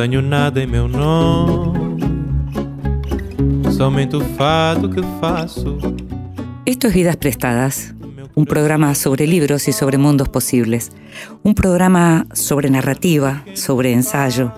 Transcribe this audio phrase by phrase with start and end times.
[0.00, 1.98] Tenho nada em meu nome,
[3.76, 5.76] somente o fado que faço.
[6.64, 7.96] Esto es Vidas Prestadas,
[8.36, 10.92] un programa sobre libros y sobre mundos posibles,
[11.42, 14.52] un programa sobre narrativa, sobre ensayo,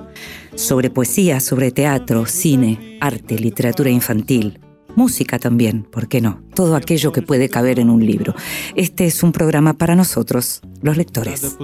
[0.57, 4.61] sobre poesía, sobre teatro, cine, arte, literatura infantil,
[4.95, 6.43] música también, ¿por qué no?
[6.55, 8.35] Todo aquello que puede caber en un libro.
[8.77, 11.57] Este es un programa para nosotros, los lectores.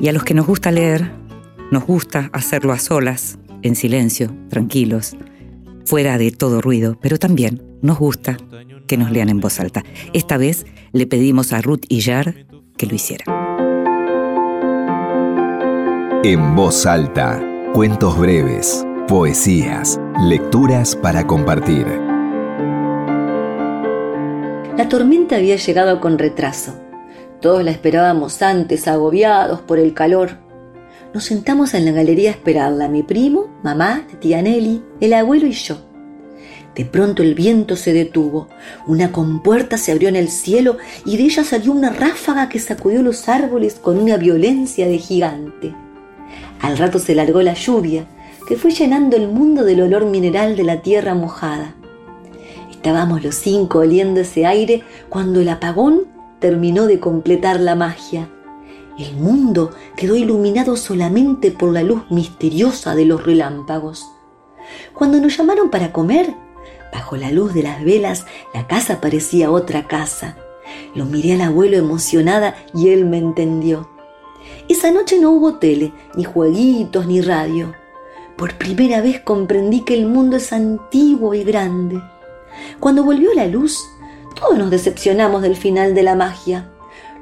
[0.00, 1.10] Y a los que nos gusta leer,
[1.70, 5.16] nos gusta hacerlo a solas, en silencio, tranquilos,
[5.84, 8.36] fuera de todo ruido, pero también nos gusta
[8.86, 9.82] que nos lean en voz alta.
[10.12, 13.24] Esta vez le pedimos a Ruth Illar que lo hiciera.
[16.24, 17.42] En voz alta,
[17.74, 21.86] cuentos breves, poesías, lecturas para compartir.
[24.76, 26.87] La tormenta había llegado con retraso.
[27.40, 30.38] Todos la esperábamos antes, agobiados por el calor.
[31.14, 35.52] Nos sentamos en la galería a esperarla, mi primo, mamá, tía Nelly, el abuelo y
[35.52, 35.78] yo.
[36.74, 38.48] De pronto el viento se detuvo,
[38.86, 43.02] una compuerta se abrió en el cielo y de ella salió una ráfaga que sacudió
[43.02, 45.74] los árboles con una violencia de gigante.
[46.60, 48.06] Al rato se largó la lluvia,
[48.46, 51.74] que fue llenando el mundo del olor mineral de la tierra mojada.
[52.70, 58.28] Estábamos los cinco oliendo ese aire cuando el apagón terminó de completar la magia.
[58.98, 64.06] El mundo quedó iluminado solamente por la luz misteriosa de los relámpagos.
[64.92, 66.34] Cuando nos llamaron para comer,
[66.92, 70.36] bajo la luz de las velas, la casa parecía otra casa.
[70.94, 73.88] Lo miré al abuelo emocionada y él me entendió.
[74.68, 77.74] Esa noche no hubo tele, ni jueguitos, ni radio.
[78.36, 82.02] Por primera vez comprendí que el mundo es antiguo y grande.
[82.80, 83.80] Cuando volvió la luz,
[84.34, 86.70] todos nos decepcionamos del final de la magia.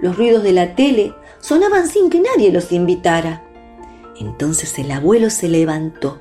[0.00, 3.42] Los ruidos de la tele sonaban sin que nadie los invitara.
[4.18, 6.18] Entonces el abuelo se levantó,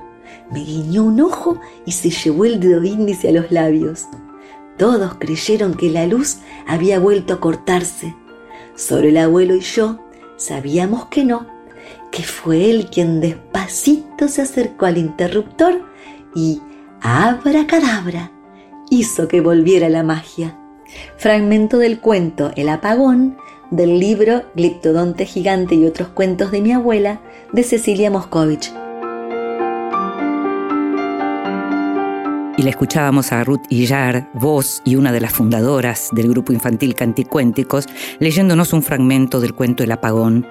[0.50, 4.06] me guiñó un ojo y se llevó el dedo índice a los labios.
[4.76, 8.14] Todos creyeron que la luz había vuelto a cortarse.
[8.74, 10.00] Solo el abuelo y yo
[10.36, 11.46] sabíamos que no,
[12.10, 15.80] que fue él quien despacito se acercó al interruptor
[16.34, 16.60] y,
[17.00, 18.32] abracadabra,
[18.90, 20.58] hizo que volviera la magia.
[21.16, 23.36] Fragmento del cuento El apagón
[23.70, 27.20] del libro Gliptodonte gigante y otros cuentos de mi abuela
[27.52, 28.72] de Cecilia Moscovich.
[32.58, 36.94] Y la escuchábamos a Ruth Illar, voz y una de las fundadoras del grupo infantil
[36.94, 37.86] Canticuénticos,
[38.18, 40.46] leyéndonos un fragmento del cuento El apagón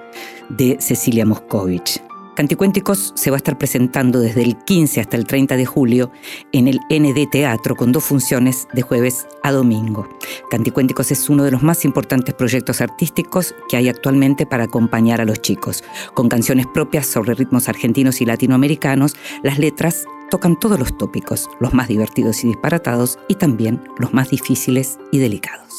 [0.48, 2.00] de Cecilia Moscovich.
[2.36, 6.12] Canticuénticos se va a estar presentando desde el 15 hasta el 30 de julio
[6.52, 10.06] en el ND Teatro con dos funciones de jueves a domingo.
[10.50, 15.24] Canticuénticos es uno de los más importantes proyectos artísticos que hay actualmente para acompañar a
[15.24, 15.82] los chicos.
[16.12, 21.72] Con canciones propias sobre ritmos argentinos y latinoamericanos, las letras tocan todos los tópicos, los
[21.72, 25.74] más divertidos y disparatados y también los más difíciles y delicados.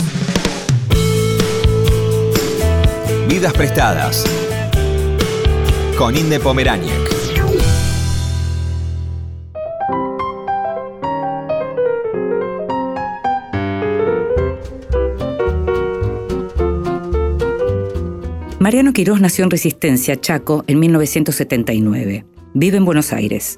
[3.29, 4.25] Vidas prestadas.
[5.97, 6.94] Con Inde Pomeráñez.
[18.59, 22.25] Mariano Quirós nació en Resistencia, Chaco, en 1979.
[22.53, 23.57] Vive en Buenos Aires.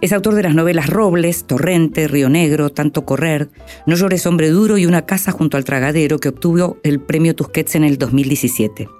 [0.00, 3.48] Es autor de las novelas Robles, Torrente, Río Negro, Tanto Correr,
[3.86, 7.74] No llores hombre duro y Una casa junto al tragadero que obtuvo el premio Tusquets
[7.74, 8.99] en el 2017.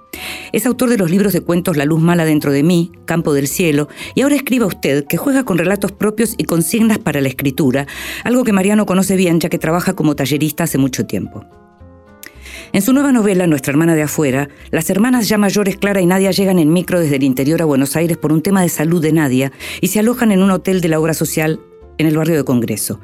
[0.52, 3.48] Es autor de los libros de cuentos La luz mala dentro de mí, Campo del
[3.48, 7.86] cielo, y ahora escriba usted que juega con relatos propios y consignas para la escritura,
[8.24, 11.44] algo que Mariano conoce bien ya que trabaja como tallerista hace mucho tiempo.
[12.72, 16.30] En su nueva novela, Nuestra hermana de afuera, las hermanas ya mayores Clara y Nadia
[16.30, 19.12] llegan en micro desde el interior a Buenos Aires por un tema de salud de
[19.12, 21.60] Nadia y se alojan en un hotel de la obra social
[21.98, 23.00] en el barrio de Congreso.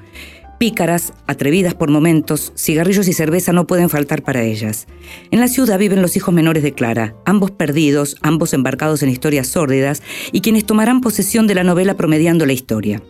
[0.59, 4.87] Pícaras, atrevidas por momentos, cigarrillos y cerveza no pueden faltar para ellas.
[5.31, 9.49] En la ciudad viven los hijos menores de Clara, ambos perdidos, ambos embarcados en historias
[9.49, 13.03] sórdidas y quienes tomarán posesión de la novela promediando la historia.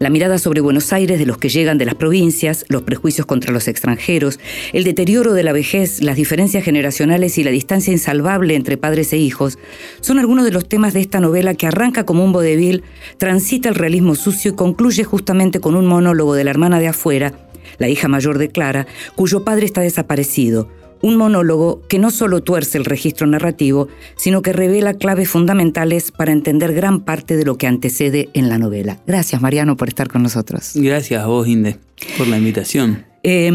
[0.00, 3.52] La mirada sobre Buenos Aires de los que llegan de las provincias, los prejuicios contra
[3.52, 4.40] los extranjeros,
[4.72, 9.18] el deterioro de la vejez, las diferencias generacionales y la distancia insalvable entre padres e
[9.18, 9.56] hijos
[10.00, 12.82] son algunos de los temas de esta novela que arranca como un vodevil,
[13.18, 17.32] transita el realismo sucio y concluye justamente con un monólogo de la hermana de afuera,
[17.78, 20.68] la hija mayor de Clara, cuyo padre está desaparecido,
[21.04, 26.32] un monólogo que no solo tuerce el registro narrativo, sino que revela claves fundamentales para
[26.32, 28.98] entender gran parte de lo que antecede en la novela.
[29.06, 30.70] Gracias, Mariano, por estar con nosotros.
[30.74, 31.76] Gracias a vos, Inde,
[32.16, 33.04] por la invitación.
[33.22, 33.50] Eh,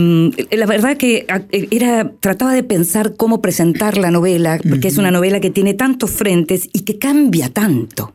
[0.51, 1.25] la verdad que
[1.71, 6.11] era, trataba de pensar cómo presentar la novela, porque es una novela que tiene tantos
[6.11, 8.13] frentes y que cambia tanto.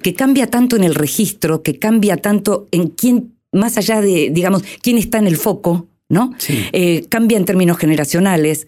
[0.00, 4.62] Que cambia tanto en el registro, que cambia tanto en quién, más allá de, digamos,
[4.80, 6.32] quién está en el foco, ¿no?
[6.38, 6.64] Sí.
[6.72, 8.66] Eh, cambia en términos generacionales.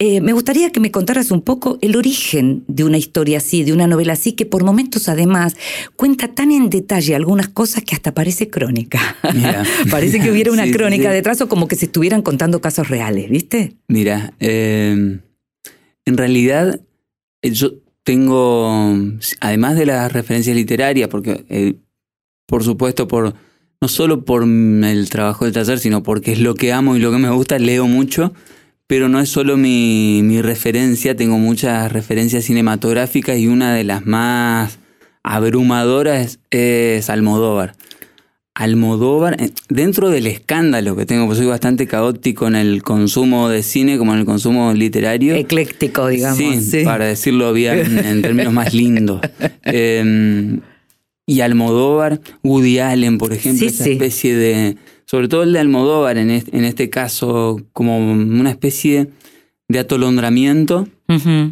[0.00, 3.72] Eh, me gustaría que me contaras un poco el origen de una historia así, de
[3.72, 5.56] una novela así, que por momentos además
[5.96, 9.16] cuenta tan en detalle algunas cosas que hasta parece crónica.
[9.32, 9.62] Mira.
[9.90, 11.14] parece que hubiera una Sí, crónica sí.
[11.14, 13.76] detrás o como que se estuvieran contando casos reales, ¿viste?
[13.86, 15.20] Mira, eh,
[16.04, 16.80] en realidad
[17.42, 18.96] yo tengo,
[19.40, 21.76] además de las referencias literarias, porque
[22.46, 23.34] por supuesto por
[23.80, 27.12] no solo por el trabajo del taller, sino porque es lo que amo y lo
[27.12, 28.32] que me gusta, leo mucho,
[28.86, 34.06] pero no es solo mi, mi referencia, tengo muchas referencias cinematográficas y una de las
[34.06, 34.78] más
[35.22, 37.74] abrumadoras es, es Almodóvar.
[38.54, 43.62] Almodóvar, eh, dentro del escándalo que tengo, pues soy bastante caótico en el consumo de
[43.62, 45.36] cine como en el consumo literario.
[45.36, 46.38] Ecléctico, digamos.
[46.38, 46.82] Sí, sí.
[46.82, 49.20] para decirlo bien, en términos más lindos.
[49.70, 50.58] Eh,
[51.28, 53.92] y Almodóvar, Woody Allen, por ejemplo, Sí, esa sí.
[53.92, 54.76] especie de.
[55.04, 59.08] Sobre todo el de Almodóvar, en este, en este caso, como una especie
[59.68, 60.88] de atolondramiento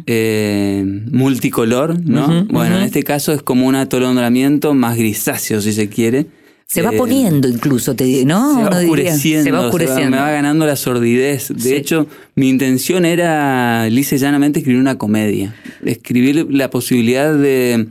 [0.05, 2.45] eh, multicolor, ¿no?
[2.49, 6.25] Bueno, en este caso es como un atolondramiento más grisáceo, si se quiere.
[6.67, 8.55] Se va Eh, poniendo incluso, te, ¿no?
[8.57, 10.11] se va oscureciendo, Se va oscureciendo.
[10.11, 11.47] me va ganando la sordidez.
[11.49, 11.73] De Sí.
[11.75, 15.55] hecho, mi intención era, lisa y llanamente, escribir una comedia.
[15.85, 17.87] Escribir la posibilidad de,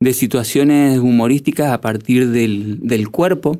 [0.00, 3.58] de situaciones humorísticas a partir del, del cuerpo,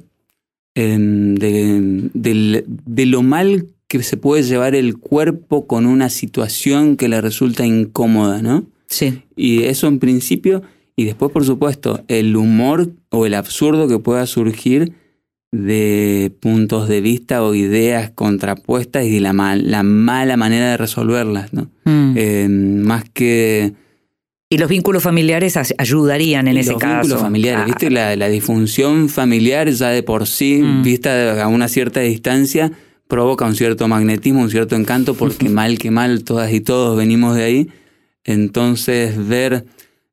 [0.75, 7.09] em, de, de lo mal que se puede llevar el cuerpo con una situación que
[7.09, 8.65] le resulta incómoda, ¿no?
[8.89, 9.23] Sí.
[9.37, 10.63] Y eso en principio,
[10.97, 14.93] y después por supuesto, el humor o el absurdo que pueda surgir
[15.53, 20.77] de puntos de vista o ideas contrapuestas y de la, mal- la mala manera de
[20.77, 21.71] resolverlas, ¿no?
[21.85, 22.15] Mm.
[22.17, 23.73] Eh, más que
[24.49, 26.95] y los vínculos familiares ayudarían en y ese los caso.
[27.01, 27.91] vínculos familiares, Ah, ¿viste?
[27.91, 30.83] La, la disfunción familiar ya de por sí, Mm.
[30.83, 32.71] vista a una cierta distancia,
[33.09, 37.35] provoca un cierto magnetismo, un cierto encanto, porque mal que mal todas y todos venimos
[37.37, 37.69] de ahí.
[38.25, 39.65] Entonces, ver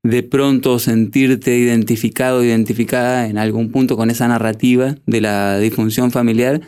[0.03, 6.61] de pronto sentirte identificado, identificada en algún punto con esa narrativa de la disfunción familiar,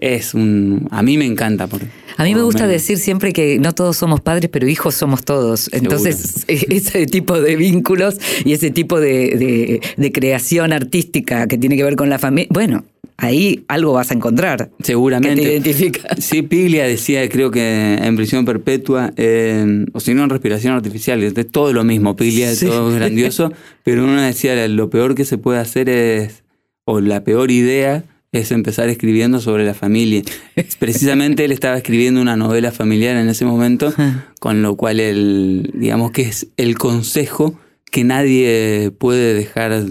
[0.00, 0.88] es un...
[0.90, 1.66] A mí me encanta.
[1.66, 1.86] Porque,
[2.16, 2.72] A mí me gusta menos.
[2.72, 5.68] decir siempre que no todos somos padres, pero hijos somos todos.
[5.72, 11.76] Entonces, ese tipo de vínculos y ese tipo de, de- de creación artística que tiene
[11.76, 12.84] que ver con la familia, bueno,
[13.16, 15.42] ahí algo vas a encontrar que Seguramente.
[15.42, 16.08] te identifica.
[16.18, 21.22] Sí, Piglia decía, creo que en prisión perpetua, eh, o si no en respiración artificial,
[21.22, 22.66] es de todo lo mismo, Piglia, Sí.
[22.66, 23.52] todo es grandioso,
[23.84, 26.42] pero uno decía, lo peor que se puede hacer es,
[26.86, 30.22] o la peor idea es empezar escribiendo sobre la familia.
[30.78, 33.92] Precisamente él estaba escribiendo una novela familiar en ese momento,
[34.38, 37.58] con lo cual él, digamos que es el consejo
[37.90, 39.84] que nadie puede dejar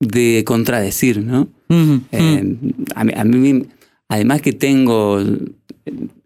[0.00, 1.48] de contradecir, ¿no?
[2.12, 2.56] Eh,
[2.94, 3.66] a, mí, a mí,
[4.08, 5.22] además que tengo,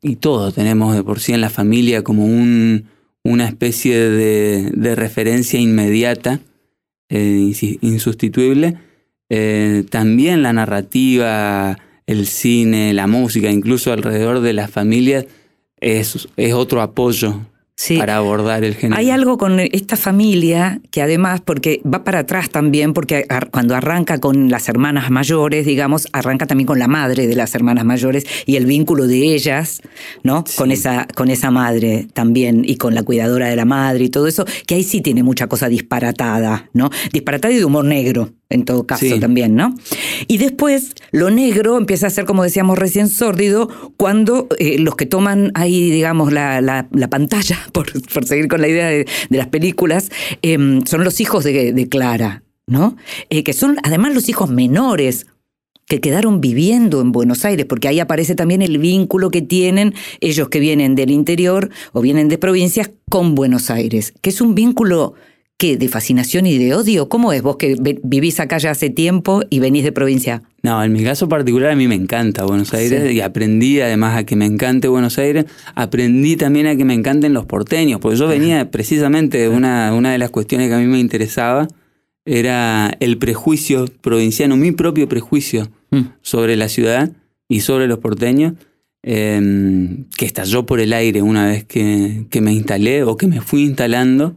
[0.03, 2.85] y todos tenemos de por sí en la familia como un,
[3.25, 6.41] una especie de, de referencia inmediata,
[7.11, 8.79] eh, insustituible,
[9.31, 15.27] eh, también la narrativa, el cine, la música, incluso alrededor de las familias,
[15.81, 17.41] es, es otro apoyo
[17.81, 17.97] Sí.
[17.97, 18.99] para abordar el género.
[18.99, 24.19] Hay algo con esta familia que además, porque va para atrás también, porque cuando arranca
[24.19, 28.57] con las hermanas mayores, digamos, arranca también con la madre de las hermanas mayores y
[28.57, 29.81] el vínculo de ellas,
[30.25, 30.43] ¿no?
[30.57, 34.27] Con, esa, con esa madre también y con la cuidadora de la madre y todo
[34.27, 36.91] eso, que ahí sí tiene mucha cosa disparatada, ¿no?
[37.13, 39.21] Disparatada y de humor negro, en todo caso Sí.
[39.21, 39.73] también, ¿no?
[40.27, 45.07] Y después lo negro empieza a ser, como decíamos recién, sórdido cuando eh, los que
[45.07, 50.11] toman ahí, digamos, la, la- la pantalla, por, seguir con la idea de, las películas,
[50.43, 52.97] em, son los hijos de, de Clara, ¿no?
[53.31, 55.27] Eh, que son además los hijos menores
[55.89, 60.51] que quedaron viviendo en Buenos Aires, porque ahí aparece también el vínculo que tienen ellos
[60.51, 65.15] que vienen del interior o vienen de provincias con Buenos Aires, que es un vínculo
[65.61, 65.77] ¿Qué?
[65.77, 67.09] ¿De fascinación y de odio?
[67.09, 67.75] ¿Cómo es vos que
[68.05, 70.45] vivís acá ya hace tiempo y venís de provincia?
[70.63, 73.17] No, en mi caso particular a mí me encanta Buenos Aires Sí.
[73.17, 77.33] y aprendí además a que me encante Buenos Aires, aprendí también a que me encanten
[77.33, 80.87] los porteños, porque yo venía precisamente de una, una de las cuestiones que a mí
[80.87, 81.67] me interesaba,
[82.25, 86.03] era el prejuicio provinciano, mi propio prejuicio Mm.
[86.23, 87.11] sobre la ciudad
[87.49, 88.53] y sobre los porteños,
[89.03, 93.41] eh, que estalló por el aire una vez que, que me instalé o que me
[93.41, 94.37] fui instalando.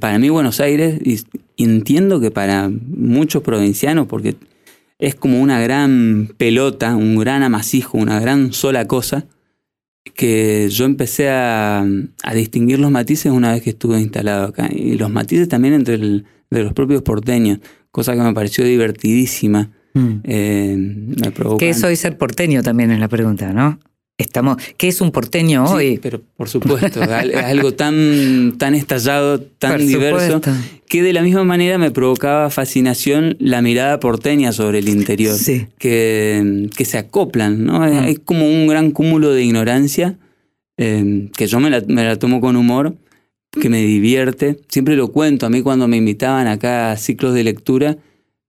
[0.00, 1.18] Para mí Buenos Aires, y
[1.56, 4.36] y entiendo que para muchos provincianos, porque
[4.98, 9.26] es como una gran pelota, un gran amasijo, una gran sola cosa,
[10.14, 11.84] que yo empecé a,
[12.22, 14.68] a distinguir los matices una vez que estuve instalado acá.
[14.72, 17.58] Y los matices también entre el, de los propios porteños,
[17.90, 19.70] cosa que me pareció divertidísima.
[19.94, 20.12] Mm.
[20.24, 23.78] Eh, me ¿Qué es hoy ser porteño también es la pregunta, ¿no?
[24.22, 25.98] Estamos, ¿Qué es un porteño Sí, hoy?
[26.02, 30.52] pero por supuesto, al- es algo tan, tan estallado, tan Por diverso, supuesto.
[30.88, 35.66] que de la misma manera me provocaba fascinación la mirada porteña sobre el interior, Sí.
[35.78, 37.80] que, que se acoplan, ¿no?
[37.80, 38.04] Mm.
[38.04, 40.16] Es como un gran cúmulo de ignorancia
[40.78, 42.96] eh, que yo me la, me la tomo con humor,
[43.60, 44.56] que me divierte.
[44.68, 47.98] Siempre lo cuento, a mí cuando me invitaban acá a ciclos de lectura,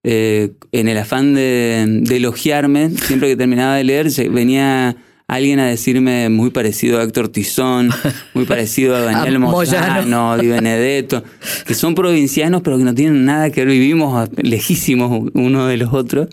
[0.02, 4.96] eh, en el afán de, de elogiarme, siempre que terminaba de leer, venía
[5.34, 7.90] alguien a decirme muy parecido a Héctor Tizón,
[8.34, 10.38] muy parecido a Daniel A Moyano.
[10.38, 11.22] Di Benedetto,
[11.66, 15.92] que son provincianos pero que no tienen nada que ver, vivimos lejísimos uno de los
[15.92, 16.28] otros.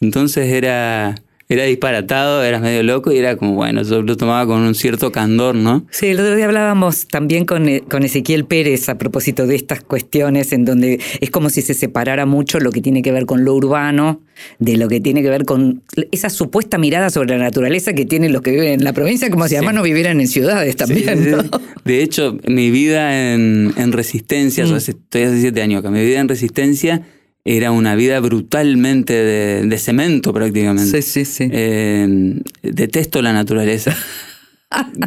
[0.00, 1.14] Entonces era,
[1.48, 5.12] era disparatado, eras medio loco y era como, bueno, yo lo tomaba con un cierto
[5.12, 5.86] candor, ¿no?
[5.90, 9.82] Sí, el otro día hablábamos también con, eh, con Ezequiel Pérez a propósito de estas
[9.82, 13.44] cuestiones en donde es como si se separara mucho lo que tiene que ver con
[13.44, 14.20] lo urbano
[14.58, 18.32] de lo que tiene que ver con esa supuesta mirada sobre la naturaleza que tienen
[18.32, 19.56] los que viven en la provincia, como si Sí.
[19.56, 21.22] además no vivieran en ciudades también.
[21.24, 21.42] Sí, ¿no?
[21.42, 21.48] sí.
[21.84, 24.76] De hecho, mi vida en, en resistencia, yo Mm.
[24.76, 27.02] hace- estoy hace siete años acá, mi vida en resistencia
[27.44, 31.02] era una vida brutalmente de, de cemento prácticamente.
[31.02, 31.48] Sí, sí, sí.
[31.50, 33.96] Eh, detesto la naturaleza.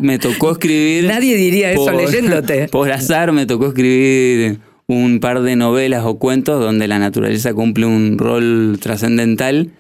[0.02, 1.06] me tocó escribir.
[1.08, 2.68] Nadie diría eso leyéndote.
[2.72, 7.86] Por azar me tocó escribir un par de novelas o cuentos donde la naturaleza cumple
[7.86, 9.72] un rol trascendental.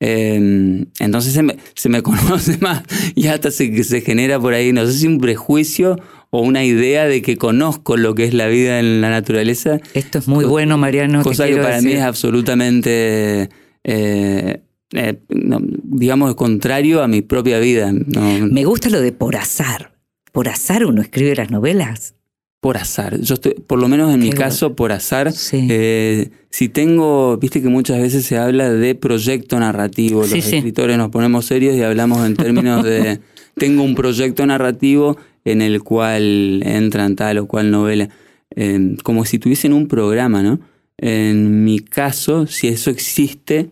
[0.00, 2.82] Eh, entonces se me, se me conoce más
[3.14, 5.98] y hasta se, se genera por ahí, no sé si un prejuicio
[6.36, 9.78] o una idea de que conozco lo que es la vida en la naturaleza.
[9.94, 11.22] Esto es muy bueno, Mariano.
[11.22, 13.48] cosa que para mí es absolutamente,
[13.84, 14.60] eh,
[14.92, 17.92] eh, no, digamos, contrario a mi propia vida.
[17.92, 19.92] No, Me gusta lo de por azar.
[20.32, 22.14] Por azar uno escribe las novelas.
[22.60, 23.20] por azar.
[23.20, 25.30] Yo estoy, por lo menos en mi caso, por azar.
[25.32, 25.68] Sí.
[25.70, 30.22] Eh, si tengo, viste que muchas veces se habla de proyecto narrativo.
[30.22, 30.56] Los Sí, sí.
[30.56, 33.20] escritores nos ponemos serios y hablamos en términos de
[33.56, 38.08] tengo un proyecto narrativo en el cual entran tal o cual novela.
[38.56, 40.60] Eh, como si tuviesen un programa, ¿no?
[40.96, 43.70] En mi caso, si eso existe,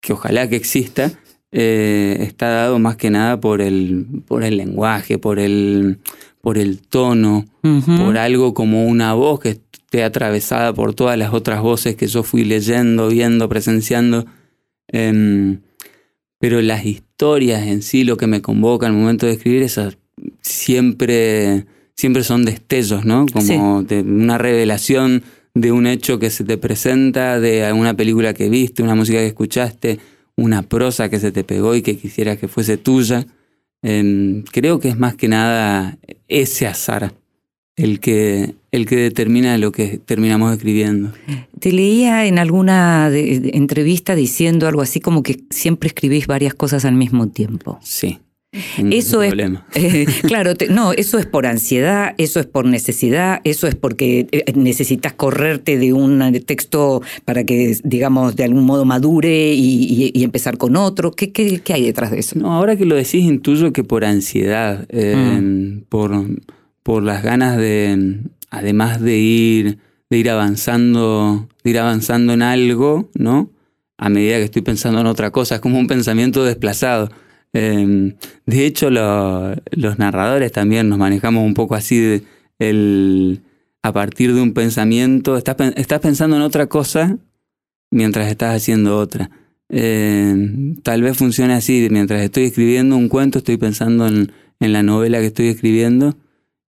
[0.00, 1.12] que ojalá que exista,
[1.52, 5.98] eh, está dado más que nada por el, por el lenguaje, por el,
[6.40, 11.60] por el tono, por algo como una voz que esté atravesada por todas las otras
[11.60, 14.26] voces que yo fui leyendo, viendo, presenciando.
[14.88, 15.60] Em,
[16.38, 19.98] pero las historias en sí, lo que me convoca al momento de escribir, esas
[20.40, 23.26] siempre, siempre son destellos, ¿no?
[23.32, 25.22] Como de una revelación
[25.54, 29.26] de un hecho que se te presenta, de una película que viste, una música que
[29.28, 29.98] escuchaste,
[30.36, 33.26] una prosa que se te pegó y que quisieras que fuese tuya.
[33.82, 35.96] Em, creo que es más que nada
[36.28, 37.14] ese azar
[37.76, 41.12] el que, el que determina lo que terminamos escribiendo.
[41.60, 46.54] Te leía en alguna de- de entrevista diciendo algo así como que siempre escribís varias
[46.54, 47.78] cosas al mismo tiempo.
[47.82, 48.18] Sí.
[48.76, 49.34] Tengo Eso es,
[49.74, 54.26] eh, claro, te- no, eso es por ansiedad, eso es por necesidad, eso es porque
[54.32, 60.10] eh, necesitas correrte de un texto para que, digamos, de algún modo madure y, y-
[60.14, 61.10] y empezar con otro.
[61.12, 62.38] ¿Qué, qué, qué hay detrás de eso?
[62.38, 66.12] No, ahora que lo decís, intuyo que por ansiedad, eh, por,
[66.82, 73.10] por las ganas de, además de ir, de ir avanzando, de ir avanzando en algo,
[73.14, 73.50] ¿no?
[73.98, 77.10] A medida que estoy pensando en otra cosa, es como un pensamiento desplazado.
[77.58, 82.22] Eh, de hecho, lo- los narradores también nos manejamos un poco así, de,
[82.58, 83.40] el,
[83.82, 87.18] a partir de un pensamiento, estás, estás pensando en otra cosa
[87.90, 89.30] mientras estás haciendo otra.
[89.68, 94.82] Eh, tal vez funcione así, mientras estoy escribiendo un cuento estoy pensando en, en la
[94.82, 96.16] novela que estoy escribiendo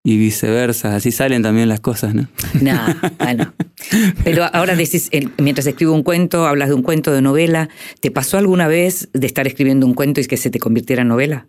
[0.05, 2.28] y viceversa, así salen también las cosas, ¿no?
[2.61, 2.78] No,
[3.19, 3.52] bueno.
[4.25, 7.69] Pero ahora decís, mientras escribo un cuento, hablas de un cuento de novela.
[8.00, 11.09] ¿Te pasó alguna vez de estar escribiendo un cuento y que se te convirtiera en
[11.09, 11.47] novela?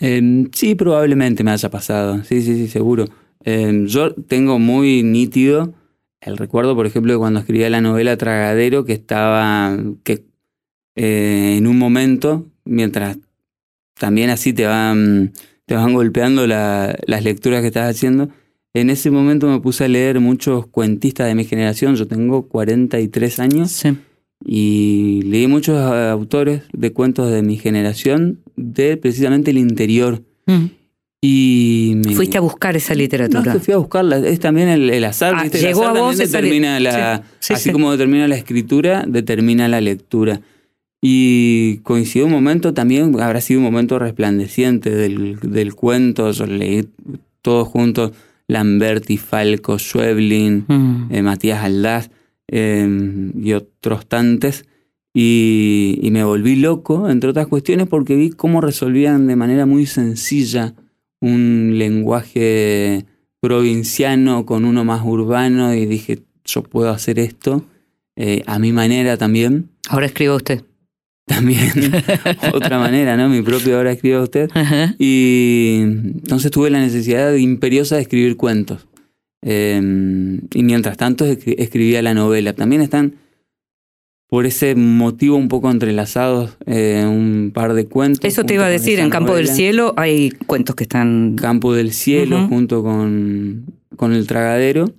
[0.00, 3.06] Eh, sí, probablemente me haya pasado, sí, sí, sí, seguro.
[3.44, 5.74] Eh, yo tengo muy nítido
[6.20, 10.24] el recuerdo, por ejemplo, de cuando escribía la novela Tragadero, que estaba, que
[10.96, 13.18] eh, en un momento, mientras
[13.94, 15.32] también así te van,
[15.66, 18.28] te van golpeando la- las lecturas que estás haciendo,
[18.74, 23.38] en ese momento me puse a leer muchos cuentistas de mi generación, yo tengo 43
[23.40, 23.96] años, Sí.
[24.44, 30.22] y leí muchos eh, autores de cuentos de mi generación, de precisamente el interior.
[31.20, 33.40] Y me- Fuiste a buscar esa no, literatura.
[33.52, 34.18] es que fui a buscarla.
[34.18, 35.34] Es también el, el azar.
[35.36, 35.58] Ah, ¿viste?
[35.58, 37.16] El llegó azar a vos determina li- la.
[37.16, 37.70] Sí, sí, así sí.
[37.72, 40.40] como determina la escritura, determina la lectura.
[41.08, 46.84] Y coincidió un momento también, habrá sido un momento resplandeciente del, del cuento, yo leí
[47.42, 48.10] todos juntos,
[48.48, 51.08] Lamberti, Falco, Schweblin, Mm.
[51.14, 52.10] eh, Matías Aldaz
[52.48, 54.64] eh, y otros tantos.
[55.14, 59.86] Y, y me volví loco, entre otras cuestiones, porque vi cómo resolvían de manera muy
[59.86, 60.74] sencilla
[61.20, 63.04] un lenguaje
[63.40, 67.64] provinciano con uno más urbano y dije, yo puedo hacer esto
[68.16, 69.68] eh, a mi manera también.
[69.88, 70.64] Ahora escriba usted.
[71.36, 71.70] También,
[72.52, 73.28] otra manera, ¿no?
[73.28, 74.48] Mi propia obra escriba usted.
[74.54, 74.94] Ajá.
[74.98, 78.86] Y entonces tuve la necesidad imperiosa de escribir cuentos.
[79.42, 82.52] Eh, y mientras tanto escri- escribía la novela.
[82.52, 83.14] También están,
[84.28, 88.24] por ese motivo, un poco entrelazados eh, un par de cuentos.
[88.24, 89.48] Eso te iba a decir, en Campo del.
[89.48, 91.34] Cielo hay cuentos que están...
[91.34, 93.64] Campo del Cielo, junto con,
[93.96, 94.92] con El Tragadero.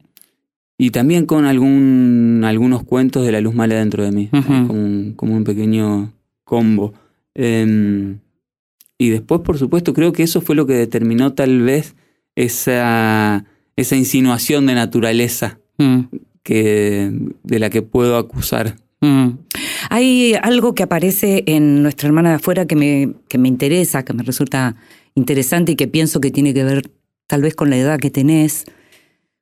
[0.77, 4.29] Y también con algún, algunos cuentos de La Luz Mala dentro de mí.
[4.33, 6.11] Un, como un pequeño
[6.47, 6.93] combo.
[7.35, 8.19] Em,
[8.97, 11.95] y después, por supuesto, creo que eso fue lo que determinó tal vez
[12.35, 16.05] esa, esa insinuación de naturaleza Mm.
[16.43, 17.11] que,
[17.43, 18.77] de la que puedo acusar.
[19.01, 19.31] Mm.
[19.89, 24.13] Hay algo que aparece en nuestra hermana de afuera que me, que me interesa, que
[24.13, 24.75] me resulta
[25.13, 26.89] interesante y que pienso que tiene que ver
[27.27, 28.65] tal vez con la edad que tenés,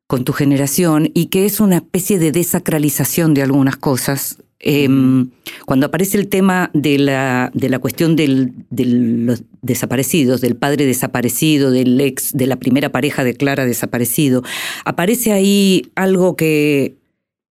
[0.07, 4.39] con tu generación, y que es una especie de desacralización de algunas cosas.
[4.67, 5.29] Em,
[5.67, 10.87] cuando aparece el tema de la, de la cuestión del- de los desaparecidos, del padre
[10.87, 14.41] desaparecido, del ex, de la primera pareja de Clara desaparecido,
[14.83, 16.95] aparece ahí algo que,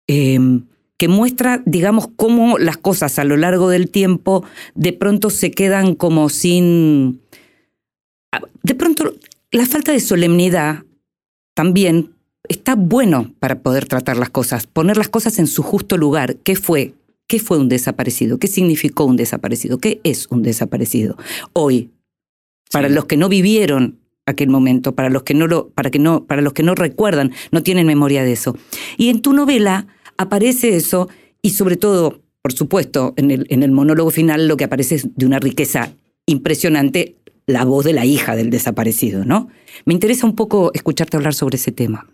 [0.08, 0.62] em,
[0.98, 4.44] que muestra, digamos, cómo las cosas a lo largo del tiempo
[4.74, 7.20] de pronto se quedan como sin...
[8.32, 9.14] ah, De pronto,
[9.52, 10.82] la falta de solemnidad
[11.54, 12.10] también
[12.48, 16.36] está bueno para poder tratar las cosas, poner las cosas en su justo lugar.
[16.42, 16.94] ¿Qué fue?
[17.26, 18.38] ¿Qué fue un desaparecido?
[18.38, 19.78] ¿Qué significó un desaparecido?
[19.78, 21.16] ¿Qué es un desaparecido?
[21.52, 21.90] Hoy,
[22.70, 22.94] para Sí.
[22.94, 26.42] los que no vivieron aquel momento, para los que no lo, para que no, para
[26.42, 28.56] los que no recuerdan, no tienen memoria de eso.
[28.96, 31.08] Y en tu novela aparece eso,
[31.42, 35.08] y sobre todo, por supuesto, en el, en el monólogo final lo que aparece es
[35.14, 35.92] de una riqueza
[36.26, 39.48] impresionante, la voz de la hija del desaparecido, ¿no?
[39.84, 42.08] Me interesa un poco escucharte hablar sobre ese tema.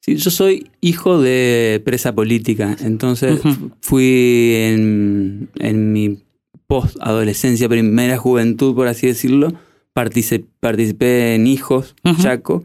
[0.00, 3.40] Sí, yo soy hijo de presa política, entonces
[3.82, 6.18] fui en, en mi
[6.66, 9.52] post-adolescencia, primera juventud, por así decirlo,
[9.94, 11.94] partici- participé en Hijos.
[12.22, 12.64] Chaco,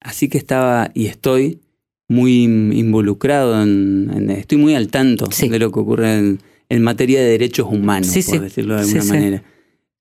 [0.00, 1.60] así que estaba y estoy
[2.08, 5.48] muy involucrado, en, en- estoy muy al tanto Sí.
[5.48, 9.04] de lo que ocurre en, en materia de derechos humanos, Sí, por decirlo de alguna
[9.04, 9.42] manera.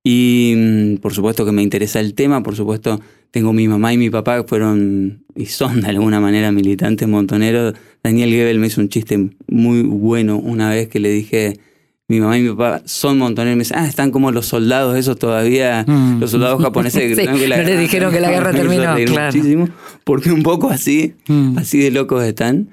[0.04, 3.00] Y mm, por supuesto que me interesa el tema, por supuesto
[3.32, 7.74] tengo mi mamá y mi papá que fueron y son de alguna manera militantes montoneros.
[8.04, 11.58] Daniel Gebel me hizo un chiste muy bueno una vez que le dije,
[12.10, 13.56] mi mamá y mi papá son montoneros.
[13.58, 16.20] Me dice, ah, están como los soldados esos todavía, Mm.
[16.20, 18.96] los soldados japoneses que Sí, que la no le guerra dijeron que la guerra terminó,
[19.06, 19.34] claro.
[19.34, 19.70] Muchísimo,
[20.04, 21.58] porque un poco así, Mm.
[21.58, 22.68] así de locos están,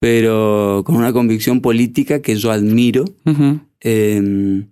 [0.00, 3.04] pero con una convicción política que yo admiro.
[3.82, 4.64] Eh,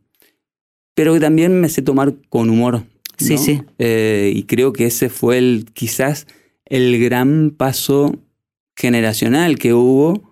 [0.95, 2.83] pero que también me sé tomar con humor.
[3.19, 3.39] Sí, ¿no?
[3.41, 3.63] sí.
[3.79, 6.27] Eh, y creo que ese fue el, quizás
[6.67, 8.17] el gran paso
[8.77, 10.23] generacional que hubo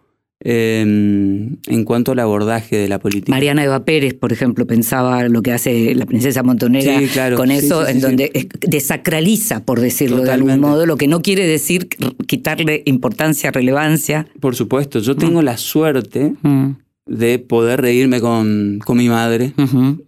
[0.40, 3.32] eh, en cuanto al abordaje de la política.
[3.32, 7.36] Mariana Eva Pérez, por ejemplo, pensaba lo que hace la princesa Montonera Sí, claro.
[7.36, 11.22] con eso, sí, sí, en donde desacraliza, por decirlo de algún modo, lo que no
[11.22, 11.88] quiere decir
[12.26, 14.28] quitarle importancia, relevancia.
[14.38, 16.72] Por supuesto, yo tengo la suerte Mm.
[17.06, 19.52] De poder reírme con, con mi madre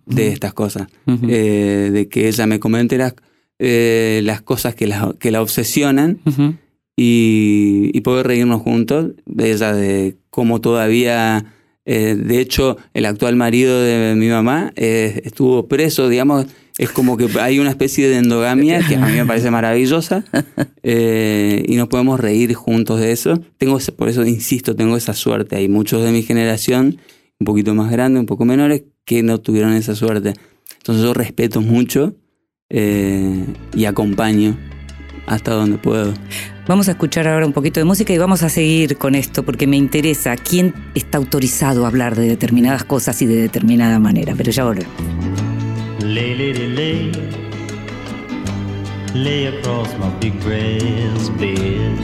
[0.06, 0.88] de estas cosas.
[1.06, 3.14] Eh, de que ella me comente las,
[3.58, 6.18] eh, las cosas que la, que la obsesionan
[6.96, 9.12] y, y poder reírnos juntos.
[9.26, 11.44] De ella, de cómo todavía,
[11.84, 16.46] eh, de hecho, el actual marido de mi mamá estuvo preso, digamos,
[16.78, 20.24] es como que hay una especie de endogamia que a mí me parece maravillosa
[20.84, 23.40] eh, y nos podemos reír juntos de eso.
[23.58, 25.56] Tengo, por eso insisto, tengo esa suerte.
[25.56, 26.98] Hay muchos de mi generación,
[27.40, 30.34] un poquito más grandes, un poco menores, que no tuvieron esa suerte.
[30.76, 32.14] Entonces yo respeto mucho
[32.70, 34.56] eh, y acompaño
[35.26, 36.14] hasta donde puedo.
[36.68, 39.66] Vamos a escuchar ahora un poquito de música y vamos a seguir con esto porque
[39.66, 44.34] me interesa quién está autorizado a hablar de determinadas cosas y de determinada manera.
[44.36, 45.17] Pero ya volvemos.
[46.08, 47.12] Lay, lady, lay,
[49.12, 51.98] lay across my big brass bed.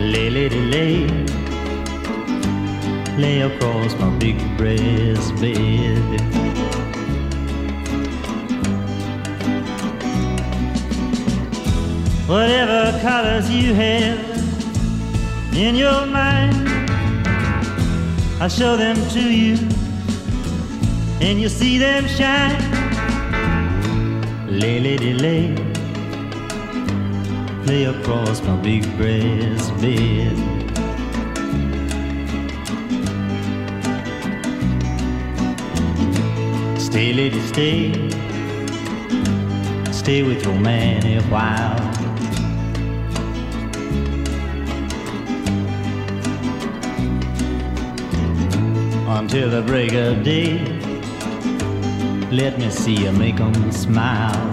[0.00, 1.06] Lay, lady, lay,
[3.16, 6.20] lay across my big brass bed.
[12.26, 14.18] Whatever colors you have
[15.54, 16.81] in your mind.
[18.42, 19.54] I'll show them to you,
[21.20, 22.58] and you'll see them shine.
[24.48, 25.54] Lay, lady, lay,
[27.66, 30.36] lay across my big breast bed.
[36.80, 37.92] Stay, lady, stay.
[39.92, 41.91] Stay with your man a while.
[49.22, 50.58] Until the break of day.
[52.30, 54.50] Let me see you make 'em smile.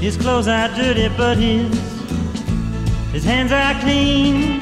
[0.00, 1.74] His clothes are dirty, but his
[3.12, 4.60] his hands are clean.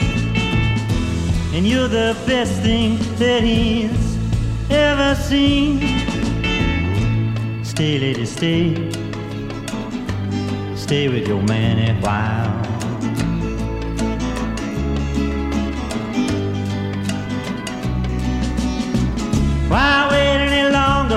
[1.54, 4.16] And you're the best thing that he's
[4.70, 5.80] ever seen.
[7.62, 8.64] Stay, lady, stay.
[10.74, 12.51] Stay with your man a while.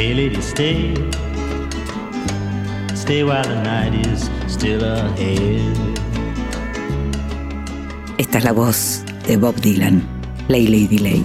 [0.00, 0.94] Stay, lady, stay.
[2.94, 5.76] Stay while the night is still ahead.
[8.16, 10.00] Esta es la voz de Bob Dylan,
[10.48, 11.22] Lay Lady Lay.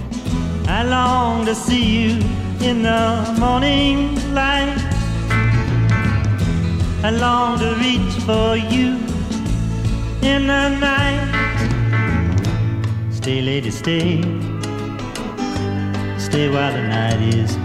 [0.68, 2.20] I long to see you
[2.60, 4.76] in the morning light.
[7.02, 8.98] I long to reach for you
[10.20, 11.24] in the night.
[13.10, 14.20] Stay, lady, stay.
[16.18, 17.56] Stay while the night is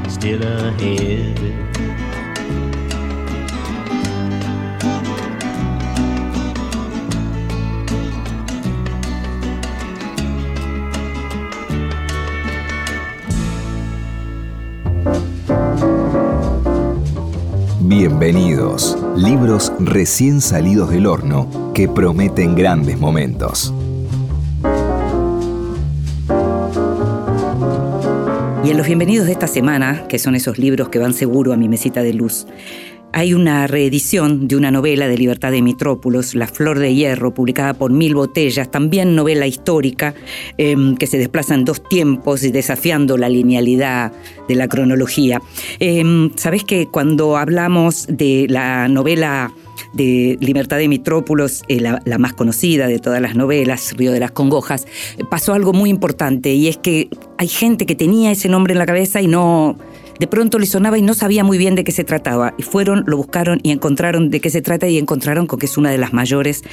[17.80, 23.74] Bienvenidos, libros recién salidos del horno que prometen grandes momentos.
[28.72, 31.68] En los bienvenidos de esta semana, que son esos libros que van seguro a mi
[31.68, 32.48] mesita de luz,
[33.12, 37.74] hay una reedición de una novela de Libertad de Mitrópolos, La Flor de Hierro, publicada
[37.74, 40.14] por Mil Botellas, también novela histórica
[40.58, 44.14] eh, que se desplaza en dos tiempos y desafiando la linealidad
[44.48, 45.42] de la cronología.
[45.82, 49.54] Eh, Sabes que cuando hablamos de la novela
[49.94, 54.32] de Libertad de Mitrópolos, eh, la, más conocida de todas las novelas, Río de las
[54.32, 54.86] Congojas,
[55.18, 58.80] eh, pasó algo muy importante y es que hay gente que tenía ese nombre en
[58.80, 59.78] la cabeza y no,
[60.22, 62.54] de pronto le sonaba y no sabía muy bien de qué se trataba.
[62.56, 65.80] Y fueron, lo buscaron y encontraron de qué se trata y encontraron con que es
[65.80, 66.64] una de las mayores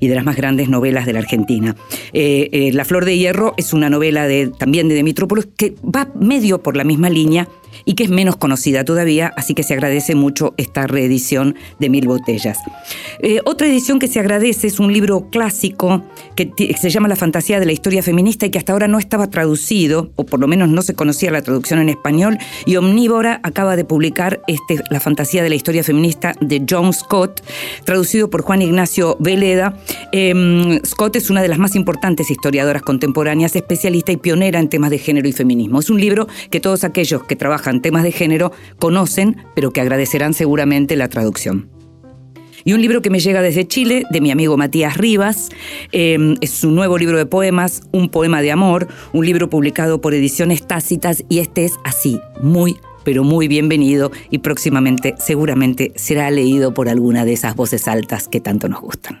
[0.00, 1.76] y de las más grandes novelas de la Argentina.
[2.14, 6.08] Eh, eh, la Flor de Hierro es una novela de, también de Demitrópolis que va
[6.18, 7.46] medio por la misma línea
[7.84, 12.06] y que es menos conocida todavía, así que se agradece mucho esta reedición de Mil
[12.06, 12.58] Botellas.
[13.20, 16.04] Eh, otra edición que se agradece es un libro clásico
[16.36, 19.28] que se llama La fantasía de la historia feminista y que hasta ahora no estaba
[19.28, 23.76] traducido, o por lo menos no se conocía la traducción en español, y Omnívora acaba
[23.76, 27.42] de publicar este, La fantasía de la historia feminista de John Scott,
[27.84, 29.76] traducido por Juan Ignacio Veleda.
[30.12, 34.90] Eh, Scott es una de las más importantes historiadoras contemporáneas, especialista y pionera en temas
[34.90, 35.80] de género y feminismo.
[35.80, 40.34] Es un libro que todos aquellos que trabajan temas de género conocen, pero que agradecerán
[40.34, 41.70] seguramente la traducción.
[42.66, 45.50] Y un libro que me llega desde Chile, de mi amigo Matías Rivas,
[45.92, 50.14] eh, es su nuevo libro de poemas, Un poema de amor, un libro publicado por
[50.14, 56.74] Ediciones Tácitas, y este es así, muy pero muy bienvenido y próximamente seguramente será leído
[56.74, 59.20] por alguna de esas voces altas que tanto nos gustan.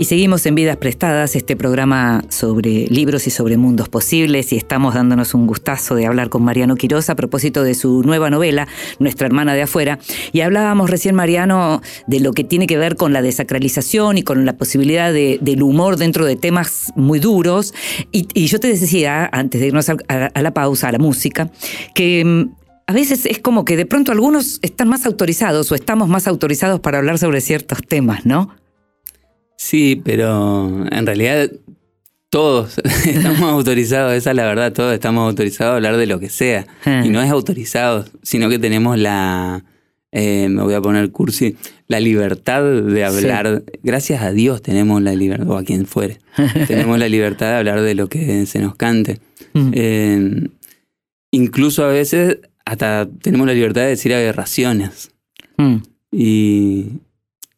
[0.00, 4.94] Y seguimos en Vidas Prestadas, este programa sobre libros y sobre mundos posibles, y estamos
[4.94, 8.66] dándonos un gustazo de hablar con Mariano Quiroz a propósito de su nueva novela,
[8.98, 9.98] Nuestra hermana de afuera.
[10.32, 14.46] Y hablábamos recién, Mariano, de lo que tiene que ver con la desacralización y con
[14.46, 17.74] la posibilidad de- del humor dentro de temas muy duros.
[18.10, 21.50] Y, yo te decía, antes de irnos a la pausa, a la música,
[21.94, 22.54] que mm,
[22.86, 26.80] a veces es como que de pronto algunos están más autorizados o estamos más autorizados
[26.80, 28.59] para hablar sobre ciertos temas, ¿no?
[29.60, 31.50] Sí, pero en realidad
[32.30, 36.30] todos estamos autorizados, esa es la verdad, todos estamos autorizados a hablar de lo que
[36.30, 36.66] sea.
[36.86, 37.02] Ah.
[37.04, 39.62] Y no es autorizados, sino que tenemos la,
[40.12, 41.56] eh, me voy a poner cursi,
[41.88, 43.62] la libertad de hablar.
[43.82, 46.20] Gracias a Dios tenemos la libertad, o a quien fuere,
[46.66, 49.18] tenemos la libertad de hablar de lo que se nos cante.
[49.52, 49.70] Mm.
[49.74, 50.48] Eh,
[51.32, 55.10] incluso a veces hasta tenemos la libertad de decir aberraciones.
[55.58, 55.76] Mm.
[56.12, 56.92] Y,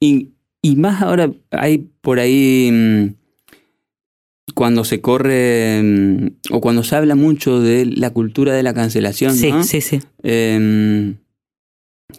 [0.01, 0.31] y,
[0.63, 3.07] y más ahora hay por ahí mm,
[4.55, 9.35] cuando se corre mm, o cuando se habla mucho de la cultura de la cancelación,
[9.35, 9.65] Sí, ¿no?
[9.65, 10.01] sí, sí.
[10.23, 11.17] Em,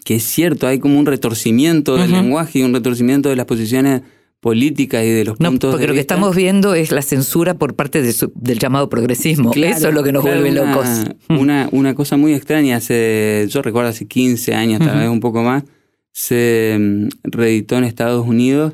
[0.04, 4.02] que es cierto, hay como un retorcimiento del lenguaje y un retorcimiento de las posiciones
[4.40, 7.54] políticas y de los No, puntos porque de lo que estamos viendo es la censura
[7.54, 9.52] por parte de su- del llamado progresismo.
[9.52, 10.88] Claro, Eso es lo que nos claro, vuelve una- locos.
[11.30, 15.44] Una, una cosa muy extraña, hace, yo recuerdo hace 15 años, tal vez un poco
[15.44, 15.64] más,
[16.12, 18.74] se mm, reeditó en Estados Unidos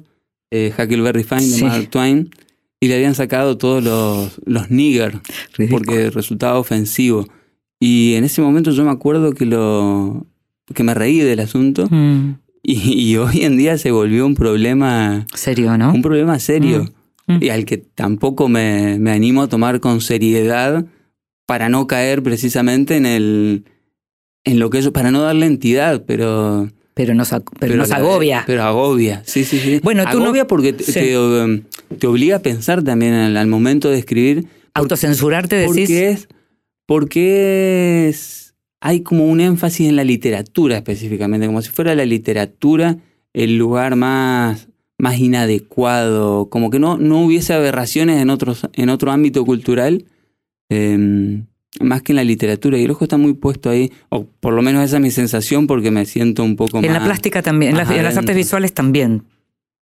[0.51, 1.61] eh, Huckleberry Sí.
[1.61, 2.29] de Mark Twain
[2.79, 5.19] y le habían sacado todos los, los nigger
[5.57, 5.69] Ridículo.
[5.85, 7.27] porque resultaba ofensivo.
[7.79, 10.25] Y en ese momento yo me acuerdo que lo
[10.73, 12.73] que me reí del asunto Mm, y,
[13.11, 15.93] y hoy en día se volvió un problema, serio, ¿no?
[15.93, 16.85] un problema serio
[17.27, 17.43] Mm, mm.
[17.43, 20.85] y al que tampoco me, me animo a tomar con seriedad
[21.45, 23.63] para no caer precisamente en el
[24.45, 28.43] en lo que ellos, para no darle entidad, pero Pero nos, pero nos la- agobia.
[28.45, 29.79] Pero agobia, sí, sí, sí.
[29.81, 30.91] Bueno, tú no- agobia porque te, Sí.
[30.91, 31.61] te, um,
[31.97, 34.47] te obliga a pensar también al, al momento de escribir.
[34.73, 35.73] Autocensurarte, decís.
[35.87, 36.27] Porque es,
[36.85, 42.97] porque es, hay como un énfasis en la literatura específicamente, como si fuera la literatura
[43.33, 44.67] el lugar más,
[44.99, 50.03] más inadecuado, como que no, no hubiese aberraciones en, otros, en otro ámbito cultural,
[50.69, 51.43] eh,
[51.81, 52.77] más que en la literatura.
[52.77, 55.67] Y el ojo está muy puesto ahí, o por lo menos esa es mi sensación
[55.67, 56.93] porque me siento un poco En más...
[56.99, 59.23] la plástica también, en, las- en las artes visuales también.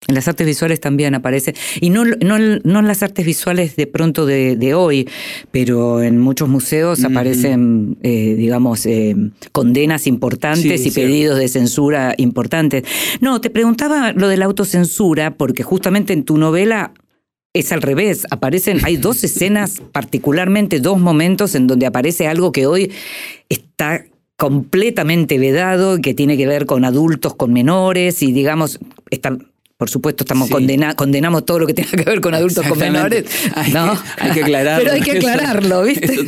[0.07, 1.53] En las artes visuales también aparece.
[1.79, 5.07] Y no, no, no en las artes visuales de pronto de, de hoy,
[5.51, 9.15] pero en muchos museos aparecen, eh, digamos, eh,
[9.51, 12.83] condenas importantes Sí, y pedidos de censura importantes.
[13.19, 16.93] No, te preguntaba lo de la autocensura, porque justamente en tu novela
[17.53, 18.25] es al revés.
[18.31, 22.91] Aparecen, hay dos escenas, particularmente dos momentos en donde aparece algo que hoy
[23.49, 24.05] está
[24.37, 28.79] completamente vedado, que tiene que ver con adultos, con menores, y digamos,
[29.11, 29.37] está,
[29.77, 30.53] por supuesto, estamos Sí.
[30.53, 33.25] condena- condenamos todo lo que tenga que ver con adultos, con menores.
[33.55, 33.93] Hay ¿no?
[33.93, 34.83] que- hay que aclararlo.
[34.83, 36.05] Pero hay que aclararlo, ¿viste?
[36.13, 36.23] eso-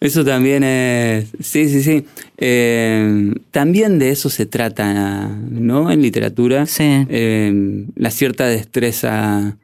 [0.00, 1.26] Eso también es.
[1.40, 2.04] Sí, sí, sí.
[2.36, 5.90] Eh, también de eso se trata, ¿no?
[5.90, 6.66] En literatura.
[6.66, 6.84] Sí.
[7.08, 9.56] Eh, la cierta destreza.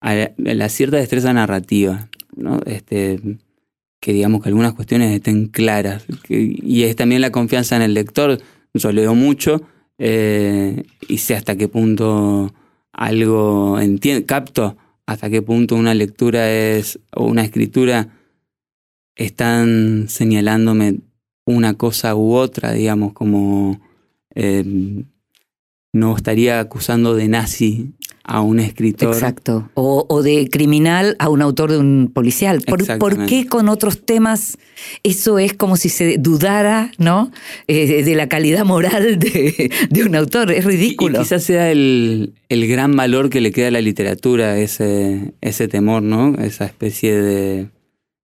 [0.00, 2.60] La cierta destreza narrativa, ¿no?
[2.66, 3.20] Este.
[4.00, 6.04] Que digamos que algunas cuestiones estén claras.
[6.28, 8.38] Y es también la confianza en el lector.
[8.74, 9.62] Yo leo mucho
[9.98, 12.52] eh, y sé hasta qué punto
[12.92, 18.08] algo entiendo, capto hasta qué punto una lectura es o una escritura
[19.14, 21.00] están señalándome
[21.46, 23.80] una cosa u otra, digamos, como
[24.34, 25.04] eh,
[25.96, 29.14] no estaría acusando de nazi a un escritor.
[29.14, 29.70] Exacto.
[29.74, 32.60] O, o de criminal a un autor de un policial.
[32.62, 34.58] ¿Por, qué con otros temas
[35.04, 37.30] eso es como si se dudara, ¿no?
[37.68, 40.50] Eh, de la calidad moral de, de un autor.
[40.50, 41.20] Es Y, y ridículo.
[41.20, 46.02] quizás sea el, el gran valor que le queda a la literatura, ese, ese temor,
[46.02, 46.34] ¿no?
[46.34, 47.68] Esa especie de,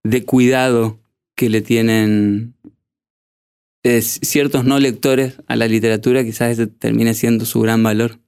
[0.02, 0.98] de cuidado
[1.36, 2.54] que le tienen
[3.84, 8.18] eh, ciertos no lectores a la literatura, quizás ese termine siendo su gran valor.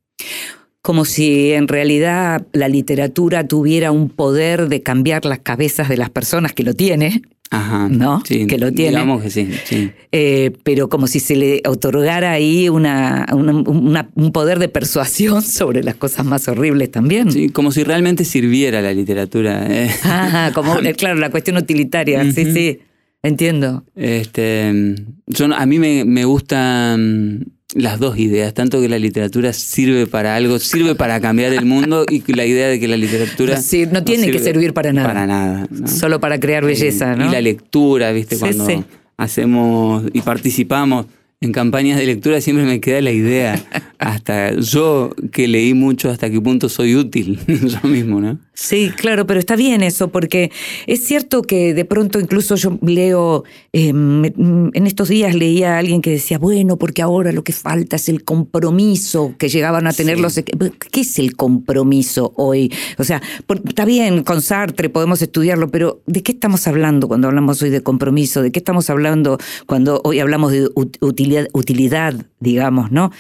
[0.83, 6.11] Como si en realidad la literatura tuviera un poder de cambiar las cabezas de las
[6.11, 7.89] personas que lo tiene, Ajá.
[7.89, 8.21] ¿No?
[8.27, 8.91] Sí, Que lo tiene.
[8.93, 9.93] Digamos que sí, sí.
[10.11, 15.41] eh, pero como si se le otorgara ahí una, una- una- un poder de persuasión
[15.43, 17.31] sobre las cosas más horribles también.
[17.31, 19.67] Sí, como si realmente sirviera la literatura.
[19.71, 19.89] eh.
[20.03, 22.81] Ah, como, eh, claro, la cuestión utilitaria, sí, sí,
[23.25, 23.83] entiendo.
[23.97, 24.95] Este,
[25.27, 30.37] yo, a mí me, me gustan las dos ideas, tanto que la literatura sirve para
[30.37, 34.05] algo, sirve para cambiar el mundo y la idea de que la literatura Sí, no
[34.05, 35.09] tiene que servir para nada.
[35.09, 35.67] Para nada.
[35.71, 35.89] ¿no?
[35.89, 37.27] Solo para crear belleza, Y- ¿no?
[37.29, 38.37] Y la lectura, ¿viste?
[38.37, 38.85] Sí, Cuando sí.
[39.17, 41.07] hacemos y participamos
[41.41, 43.61] en campañas de lectura siempre me queda la idea,
[43.99, 48.39] hasta yo que leí mucho, hasta qué punto soy útil yo mismo, ¿no?
[48.57, 50.53] Sí, claro, pero está bien eso, porque
[50.87, 56.01] es cierto que de pronto incluso yo leo, eh, en estos días leía a alguien
[56.01, 60.21] que decía, bueno, porque ahora lo que falta es el compromiso que llegaban a tener
[60.21, 60.37] los...
[60.37, 62.73] ¿Qué es el compromiso hoy?
[62.97, 63.21] O sea,
[63.67, 67.83] está bien, con Sartre podemos estudiarlo, pero ¿de qué estamos hablando cuando hablamos hoy de
[67.83, 68.41] compromiso?
[68.41, 69.37] ¿De qué estamos hablando
[69.67, 70.69] cuando hoy hablamos de
[71.01, 73.11] utilidad, utilidad digamos, ¿no?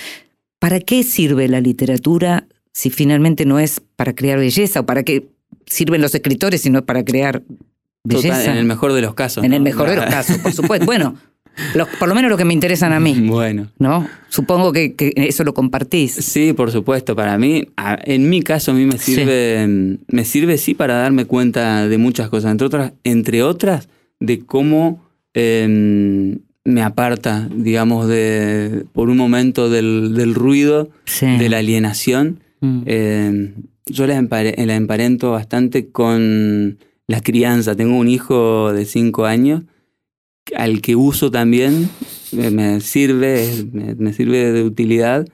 [0.60, 5.28] ¿Para qué sirve la literatura si finalmente no es para crear belleza o para qué
[5.64, 7.42] sirven los escritores si no es para crear
[8.02, 8.50] belleza?
[8.50, 9.44] en el mejor de los casos.
[9.44, 10.84] En el mejor de los casos, por supuesto.
[10.84, 11.14] Bueno,
[12.00, 13.14] por lo menos lo que me interesan a mí.
[13.28, 13.70] Bueno.
[13.78, 14.08] ¿No?
[14.28, 16.14] Supongo que, eso lo compartís.
[16.14, 17.14] Sí, por supuesto.
[17.14, 21.87] Para mí, en mi caso, a mí me sirve, me sirve sí para darme cuenta
[21.87, 22.50] de muchas cosas.
[22.50, 25.00] Entre otras, entre otras de cómo
[25.32, 32.40] em, me aparta, digamos, de por un momento del, ruido, de la alienación.
[32.64, 32.83] Mm.
[32.87, 33.55] Em,
[33.87, 37.77] yo la, emparento bastante con la crianza.
[37.77, 39.64] Tengo un hijo de cinco años
[40.57, 41.88] al que uso también,
[42.33, 45.27] me sirve, me, sirve de utilidad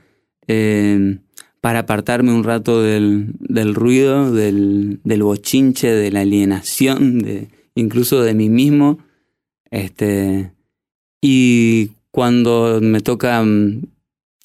[0.47, 1.19] eh,
[1.61, 3.35] para apartarme un rato del,
[3.75, 8.99] ruido, del, bochinche, de la alienación, incluso de mí mismo.
[9.71, 10.53] Este,
[11.21, 13.83] y cuando me toca, mm,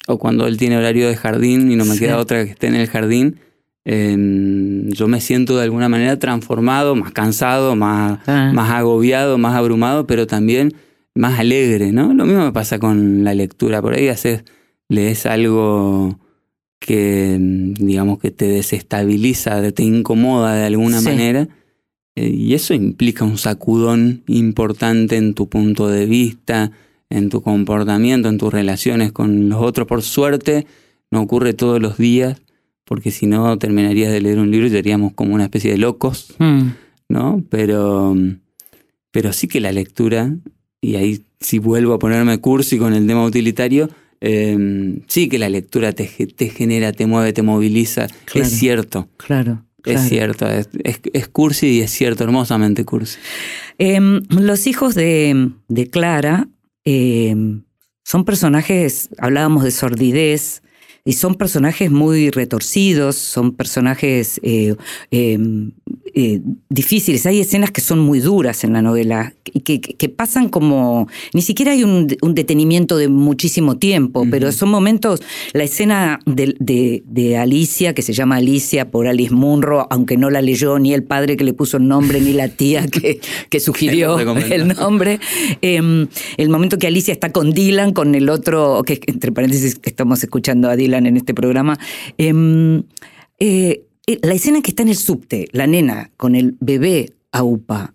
[0.06, 2.76] o cuando él tiene horario de jardín y no me queda otra que esté en
[2.76, 3.40] el jardín,
[3.84, 8.52] em, yo me siento de alguna manera transformado, más cansado, más, ah.
[8.54, 10.74] más agobiado, más abrumado, pero también
[11.14, 12.14] más alegre, ¿no?
[12.14, 13.82] Lo mismo me pasa con la lectura.
[13.82, 14.44] Por ahí haces,
[14.88, 16.18] lees algo
[16.78, 21.48] que, digamos, que te desestabiliza, te incomoda de alguna manera.
[22.14, 26.72] Eh, y eso implica un sacudón importante en tu punto de vista,
[27.10, 29.86] en tu comportamiento, en tus relaciones con los otros.
[29.86, 30.66] Por suerte,
[31.10, 32.40] no ocurre todos los días,
[32.84, 36.34] porque si no terminarías de leer un libro y seríamos como una especie de locos,
[36.38, 36.68] hmm.
[37.08, 37.44] ¿no?
[37.50, 38.16] Pero,
[39.10, 40.34] pero sí que la lectura
[40.80, 43.90] y ahí si vuelvo a ponerme cursi con el tema utilitario,
[44.20, 48.06] em, sí que la lectura te, te, genera, te mueve, te moviliza.
[48.34, 49.08] es cierto.
[49.16, 49.62] Claro.
[49.84, 50.68] Es cierto, es,
[51.12, 53.18] es, cursi y es cierto, hermosamente cursi.
[53.78, 56.48] Em, los hijos de, de Clara
[56.86, 57.64] em,
[58.04, 60.62] son personajes, hablábamos de sordidez,
[61.04, 64.74] y son personajes muy retorcidos, son personajes eh,
[65.12, 65.72] em,
[66.18, 67.26] eh, difíciles.
[67.26, 71.08] Hay escenas que son muy duras en la novela y que, pasan como.
[71.34, 75.20] Ni siquiera hay un, detenimiento de muchísimo tiempo, pero son momentos.
[75.52, 80.78] La escena de, Alicia, que se llama Alicia por Alice Munro, aunque no la leyó
[80.78, 84.18] ni el padre que le puso el nombre, ni la tía que, que sugirió
[84.50, 85.20] el nombre.
[85.60, 90.22] Em, el momento que Alicia está con Dylan, con el otro, que entre paréntesis estamos
[90.24, 91.78] escuchando a Dylan en este programa.
[92.16, 92.84] Em,
[93.38, 97.94] eh, la escena que está en el subte, la nena con el bebé AUPA,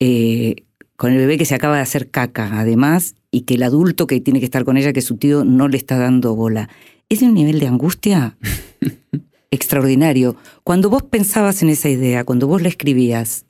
[0.00, 0.64] eh,
[0.96, 4.20] con el bebé que se acaba de hacer caca, además, y que el adulto que
[4.20, 6.68] tiene que estar con ella, que es su tío, no le está dando bola.
[7.08, 8.36] Es de un nivel de angustia
[9.50, 10.36] extraordinario.
[10.62, 13.46] Cuando vos pensabas en esa idea, cuando vos la escribías,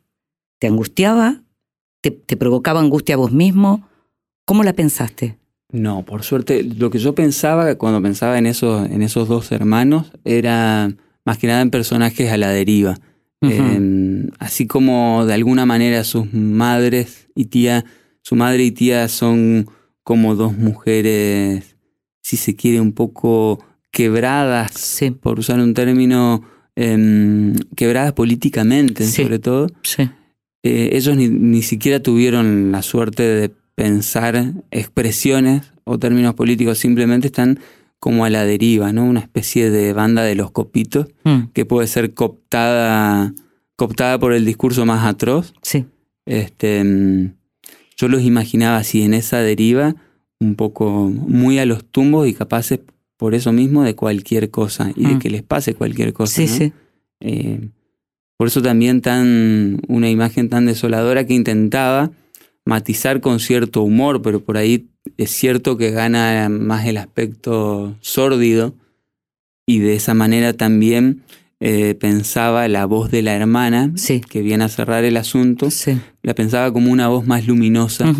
[0.59, 1.43] ¿te angustiaba?
[2.01, 3.87] ¿Te, te provocaba angustia a vos mismo?
[4.47, 5.39] ¿Cómo la pensaste?
[5.71, 10.13] No, por suerte, lo que yo pensaba cuando pensaba en esos, en esos dos hermanos
[10.25, 10.95] era
[11.25, 12.99] más que nada en personajes a la deriva.
[13.41, 17.85] Em, así como de alguna manera sus madres y tía,
[18.23, 19.69] su madre y tía son
[20.05, 21.77] como dos mujeres,
[22.23, 26.45] si se quiere, un poco quebradas, por usar un término,
[26.77, 29.67] em, quebradas políticamente, sobre todo.
[30.63, 37.27] Eh, ellos ni, ni siquiera tuvieron la suerte de pensar expresiones o términos políticos, simplemente
[37.27, 37.59] están
[38.03, 39.05] como a la deriva, ¿no?
[39.05, 41.53] Una especie de banda de los copitos hmm.
[41.53, 43.33] que puede ser cooptada,
[43.77, 45.55] cooptada por el discurso más atroz.
[45.63, 45.87] Sí.
[46.27, 47.35] Este, mm,
[47.97, 49.95] yo los imaginaba así en esa deriva,
[50.41, 52.81] un poco muy a los tumbos y capaces
[53.17, 55.19] por eso mismo de cualquier cosa y de hmm.
[55.21, 56.35] que les pase cualquier cosa.
[56.35, 56.73] Sí, sí.
[57.21, 57.69] Eh,
[58.37, 62.11] por eso también tan una imagen tan desoladora que intentaba
[62.65, 68.75] matizar con cierto humor, pero por ahí es cierto que gana más el aspecto sórdido.
[69.67, 71.23] Y de esa manera también
[71.61, 73.93] eh, pensaba la voz de la hermana,
[74.29, 75.69] que viene a cerrar el asunto,
[76.23, 78.13] la pensaba como una voz más luminosa,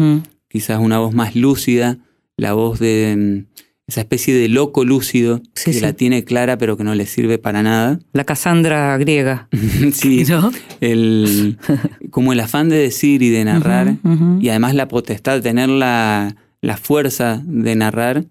[0.49, 1.99] quizás una voz más lúcida,
[2.37, 6.85] la voz de mm, esa especie de loco lúcido que la tiene clara pero que
[6.85, 7.99] no le sirve para nada.
[8.13, 9.49] La Cassandra griega.
[9.93, 10.25] sí,
[10.81, 11.59] el,
[12.11, 13.97] como el afán de decir y de narrar
[14.41, 18.25] y además la potestad de tener la, la fuerza de narrar,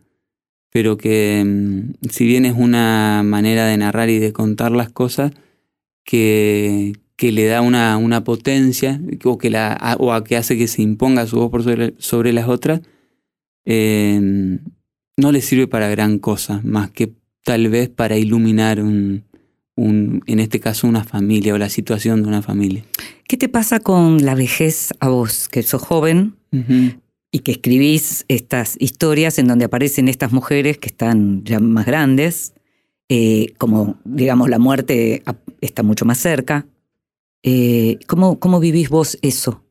[0.71, 5.31] pero que mm, si bien es una manera de narrar y de contar las cosas,
[6.03, 10.67] que, que le da una, una potencia o que, la, o a que hace que
[10.67, 12.81] se imponga su voz por sobre, sobre las otras,
[13.65, 14.59] eh,
[15.17, 19.23] no le sirve para gran cosa, más que tal vez para iluminar un,
[19.75, 22.85] un, en este caso una familia o la situación de una familia.
[23.27, 26.35] ¿Qué te pasa con la vejez a vos, que sos joven
[27.31, 32.53] y que escribís estas historias en donde aparecen estas mujeres que están ya más grandes,
[33.09, 35.23] eh, como digamos la muerte
[35.61, 36.67] está mucho más cerca?
[37.43, 39.63] Eh, ¿cómo, ¿Cómo vivís vos eso?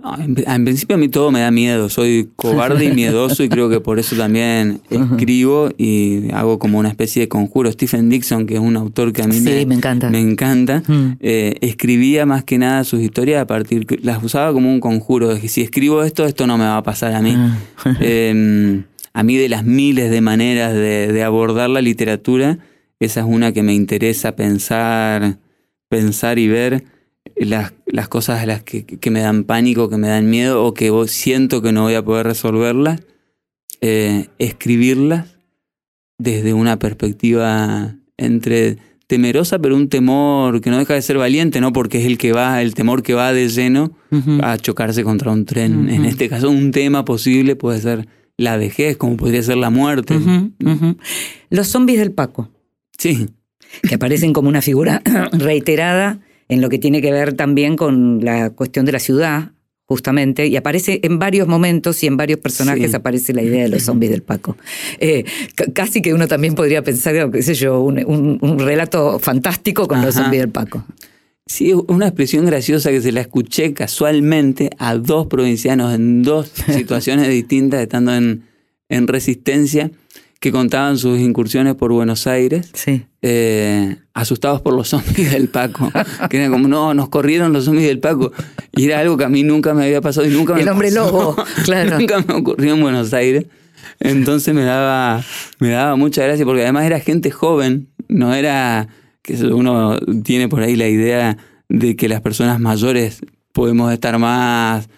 [0.00, 3.48] No, en, en principio a mí todo me da miedo, soy cobarde y miedoso y
[3.48, 7.70] creo que por eso también escribo y hago como una especie de conjuro.
[7.72, 10.10] Stephen Dixon, que es un autor que a mí sí, me, me encanta.
[10.10, 11.16] me encanta, Mm.
[11.20, 15.40] eh, escribía más que nada sus historias a partir, las usaba como un conjuro, de
[15.40, 17.34] que si escribo esto, esto no me va a pasar a mí.
[17.36, 17.58] Ah.
[18.00, 18.82] Eh,
[19.14, 22.58] a mí de las miles de maneras de, de abordar la literatura,
[23.00, 25.38] esa es una que me interesa pensar,
[25.88, 26.84] pensar y ver
[27.36, 30.74] las, las cosas a las que, que me dan pánico, que me dan miedo o
[30.74, 33.00] que siento que no voy a poder resolverlas,
[33.80, 35.36] eh, escribirlas
[36.18, 41.72] desde una perspectiva entre temerosa, pero un temor que no deja de ser valiente, ¿no?
[41.72, 43.92] Porque es el que va, el temor que va de lleno
[44.42, 45.88] a chocarse contra un tren.
[45.88, 48.06] En este caso, un tema posible puede ser
[48.36, 50.18] la vejez, como podría ser la muerte.
[51.50, 52.50] Los zombies del Paco,
[52.98, 53.28] Sí,
[53.82, 55.02] que aparecen como una figura
[55.32, 59.52] reiterada en lo que tiene que ver también con la cuestión de la ciudad,
[59.84, 62.96] justamente, y aparece en varios momentos y en varios personajes Sí.
[62.96, 64.56] aparece la idea de los zombies del Paco.
[64.98, 65.24] Eh,
[65.54, 69.88] ca- casi que uno también podría pensar, qué sé yo, un, un- un relato fantástico
[69.88, 70.84] con los zombies del Paco.
[71.46, 77.28] sí, una expresión graciosa que se la escuché casualmente a dos provincianos en dos situaciones
[77.30, 78.42] distintas, estando en,
[78.90, 79.90] en resistencia,
[80.40, 82.70] que contaban sus incursiones por Buenos Aires.
[82.74, 83.04] Sí.
[83.22, 85.90] eh, asustados por los zombies del Paco.
[86.30, 88.32] Que era como, no, nos corrieron los zombies del Paco.
[88.72, 90.88] Y era algo que a mí nunca me había pasado y nunca me El hombre
[90.88, 91.10] pasó.
[91.10, 91.98] lobo, claro.
[91.98, 93.46] nunca me ocurrió en Buenos Aires.
[94.00, 95.24] Entonces me daba,
[95.58, 98.88] me daba mucha gracia porque además era gente joven, no era
[99.22, 101.36] que uno tiene por ahí la idea
[101.68, 103.20] de que las personas mayores
[103.52, 104.88] podemos estar más,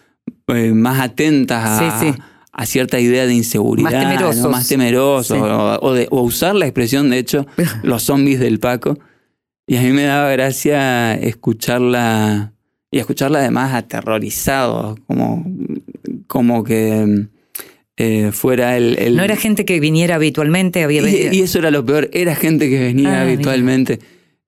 [0.49, 2.18] eh, más atentas a, Sí, sí.
[2.53, 4.11] A cierta idea de inseguridad, Más ¿no?
[4.11, 4.51] temerosos.
[4.51, 5.42] más temerosos, Sí.
[5.42, 7.46] o, o de- o usar la expresión, de hecho,
[7.82, 8.98] los zombies del Paco.
[9.66, 12.53] Y a mí me daba gracia escucharla,
[12.90, 15.44] y escucharla además aterrorizado, como,
[16.26, 17.26] como que
[17.96, 21.70] eh, fuera el, el- No era gente que viniera habitualmente, había y, y eso era
[21.70, 24.01] lo peor, era gente que venía Ah, habitualmente.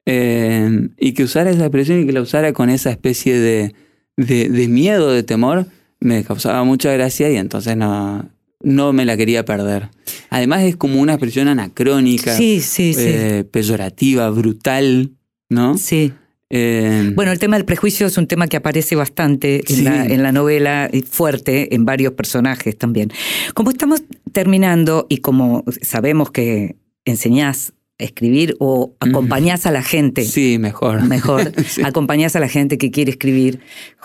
[0.07, 3.75] Eh, y que usara esa expresión y que la usara con esa especie de,
[4.17, 5.67] de, de miedo, de temor,
[6.03, 8.29] me causaba mucha gracia y entonces no,
[8.63, 9.89] no me la quería perder.
[10.31, 13.01] Además es como una expresión anacrónica, Sí, sí, sí.
[13.07, 15.11] eh, peyorativa, brutal,
[15.49, 15.79] ¿no?
[15.79, 16.13] sí.
[16.55, 20.23] Eh, Bueno, el tema del prejuicio es un tema que aparece bastante en, la, en
[20.23, 23.11] la novela, y fuerte en varios personajes también.
[23.55, 26.77] Como estamos terminando y como sabemos que
[27.07, 27.73] enseñás
[28.05, 31.03] escribir o acompañás a la gente, sí, mejor.
[31.07, 31.83] mejor, Sí.
[31.85, 33.61] acompañás a la gente que quiere escribir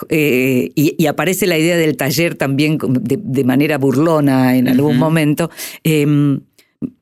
[0.09, 4.97] eh, y, y aparece la idea del taller también de, de manera burlona en algún
[4.97, 5.49] momento.
[5.83, 6.05] Eh,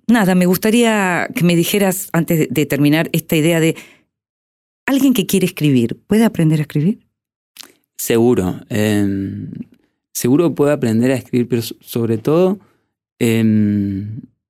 [0.08, 3.76] nada, me gustaría que me dijeras antes de, de terminar esta idea de
[4.88, 7.00] alguien que quiere escribir, ¿puede aprender a escribir?
[7.98, 8.60] Seguro.
[8.70, 9.48] eh,
[10.14, 12.60] seguro puede aprender a escribir, pero so- sobre todo,
[13.20, 14.06] eh,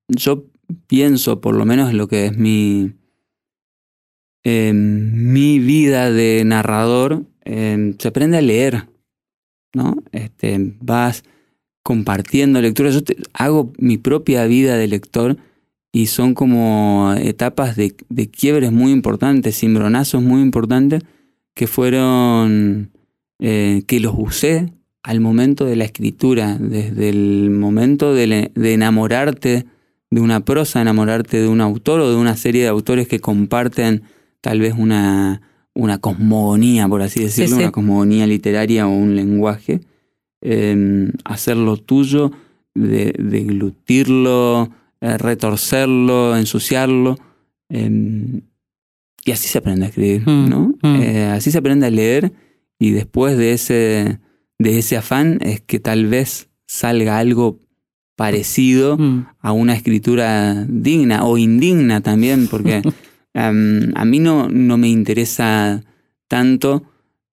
[0.10, 0.44] yo
[0.88, 2.94] pienso, por lo menos en lo que es mi,
[4.44, 8.88] eh, mi vida de narrador, eh, se aprende a leer,
[9.74, 9.98] ¿no?
[10.12, 11.24] Este, vas
[11.84, 12.90] compartiendo lectura.
[12.90, 15.38] Yo te- hago mi propia vida de lector
[15.92, 21.04] y son como etapas de, de quiebres muy importantes, cimbronazos muy importantes
[21.54, 22.92] que fueron,
[23.40, 29.66] eh, que los usé al momento de la escritura, desde el momento de, de enamorarte
[30.16, 34.04] de una prosa, enamorarte de un autor o de una serie de autores que comparten
[34.40, 35.42] tal vez una,
[35.74, 37.62] una cosmogonía, por así decirlo, sí.
[37.64, 39.82] una cosmogonía literaria o un lenguaje,
[40.42, 42.32] eh, hacerlo tuyo,
[42.74, 44.70] de, deglutirlo,
[45.02, 47.18] eh, retorcerlo, ensuciarlo.
[47.70, 48.42] eh,
[49.28, 50.76] y así se aprende a escribir, Mm, ¿no?
[50.84, 50.96] mm.
[51.02, 52.32] Eh, así se aprende a leer
[52.80, 54.20] y después de ese,
[54.60, 57.58] de ese afán es que tal vez salga algo
[58.16, 59.26] parecido Mm.
[59.42, 62.82] a una escritura digna o indigna también, porque
[63.34, 65.84] em, a mí no, no me interesa
[66.28, 66.84] tanto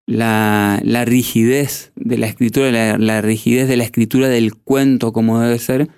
[0.07, 5.41] la, la rigidez de la escritura, la, la rigidez de la escritura del cuento como
[5.41, 5.89] debe ser,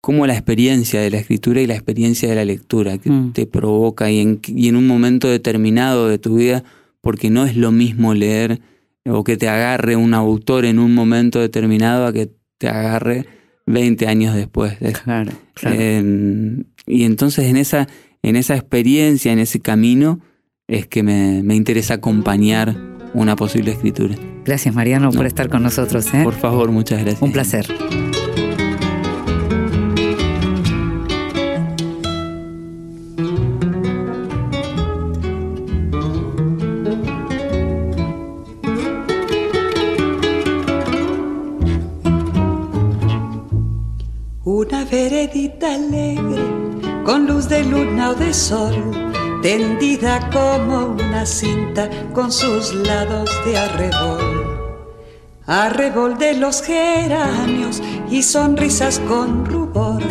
[0.00, 3.32] como la experiencia de la escritura y la experiencia de la lectura que Mm.
[3.32, 6.64] te provoca y en, y en un momento determinado de tu vida,
[7.00, 8.60] porque no es lo mismo leer
[9.06, 13.24] o que te agarre un autor en un momento determinado a que te agarre
[13.68, 14.76] 20 años después.
[14.80, 15.76] Es- Claro, claro.
[15.78, 17.86] eh, y entonces en esa,
[18.22, 20.20] en esa experiencia, en ese camino,
[20.66, 22.76] es que me, me interesa acompañar
[23.14, 24.14] una posible escritura.
[24.44, 26.06] Gracias, Mariano, por estar con nosotros.
[26.14, 26.22] ¿eh?
[26.24, 27.22] Por favor, muchas gracias.
[27.22, 27.66] Un placer.
[48.38, 48.74] Sol,
[49.42, 54.78] tendida como una cinta con sus lados de arrebol.
[55.46, 60.02] Arrebol de los geranios y sonrisas con rubor,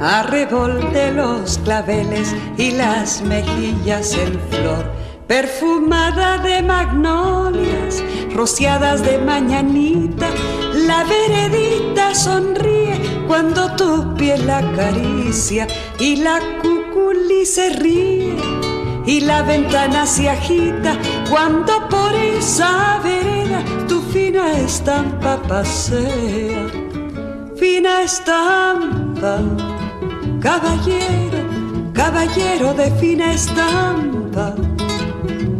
[0.00, 4.84] arrebol de los claveles y las mejillas en flor,
[5.26, 8.04] perfumada de magnolias,
[8.34, 10.28] rociadas de mañanita,
[10.74, 15.66] la veredita sonríe cuando tu piel la acaricia
[15.98, 16.40] y la
[17.40, 18.36] cuculi se ríe
[19.06, 20.96] y la ventana se agita
[21.28, 26.66] cuando por esa vereda tu fina estampa pasea.
[27.56, 29.38] Fina estampa,
[30.40, 34.54] caballero, caballero de fina estampa,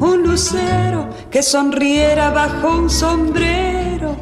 [0.01, 4.17] un lucero que sonriera bajo un sombrero,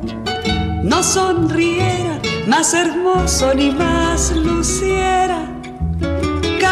[0.83, 5.47] no sonriera más hermoso ni más luciera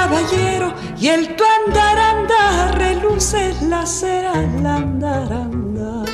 [0.06, 6.06] caballero y el tu andar andar reluce la cera al andar andar.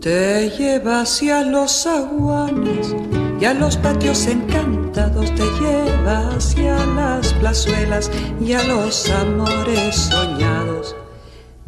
[0.00, 2.94] Te lleva hacia los aguanes
[3.40, 8.10] y a los patios encantados, te lleva hacia las plazuelas
[8.40, 10.96] y a los amores soñados.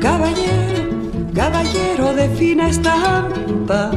[0.00, 0.82] caballero,
[1.34, 3.90] caballero de fina estampa,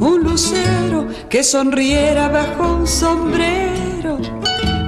[0.00, 4.18] un lucero que sonriera bajo un sombrero,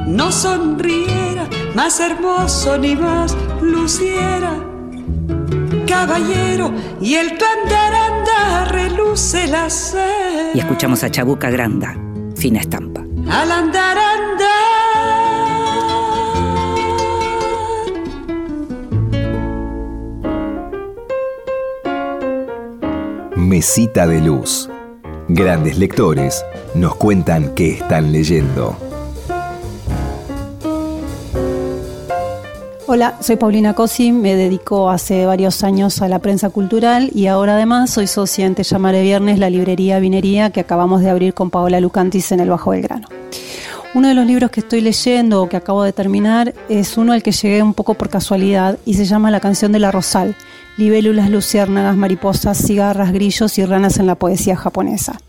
[0.06, 4.54] no sonriera más hermoso ni más luciera.
[5.86, 10.50] Caballero, y el tu andar andar reluce la cera.
[10.54, 11.96] Y escuchamos a Chabuca Granda,
[12.34, 13.02] fina estampa.
[13.30, 14.75] Al andar andar.
[23.46, 24.68] Mesita de Luz.
[25.28, 26.44] Grandes lectores
[26.74, 28.76] nos cuentan qué están leyendo.
[32.88, 37.54] Hola, soy Paulina Cosi, me dedico hace varios años a la prensa cultural y ahora
[37.54, 41.50] además soy socia en Te llamaré viernes, la librería Vinería que acabamos de abrir con
[41.50, 43.06] Paola Lucantis en el Bajo Belgrano.
[43.94, 47.22] Uno de los libros que estoy leyendo o que acabo de terminar es uno al
[47.22, 50.34] que llegué un poco por casualidad y se llama La canción de la Rosal,
[50.76, 55.20] libélulas, luciérnagas, mariposas, cigarras, grillos y ranas en la poesía japonesa.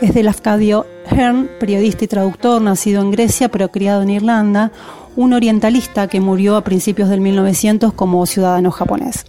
[0.00, 4.72] Es de Lafcadio Hearn, periodista y traductor, nacido en Grecia pero criado en Irlanda,
[5.16, 9.24] un orientalista que murió a principios del 1900 como ciudadano japonés.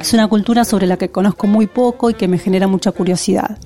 [0.00, 3.58] Es una cultura sobre la que conozco muy poco y que me genera mucha curiosidad.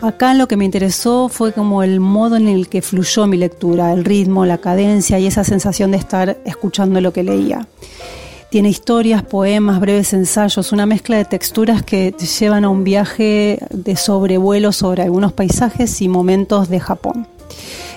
[0.00, 3.92] Acá lo que me interesó fue como el modo en el que fluyó mi lectura,
[3.92, 7.68] el ritmo, la cadencia y esa sensación de estar escuchando lo que leía.
[8.52, 13.96] Tiene historias, poemas, breves ensayos, una mezcla de texturas que llevan a un viaje de
[13.96, 17.26] sobrevuelo sobre algunos paisajes y momentos de Japón.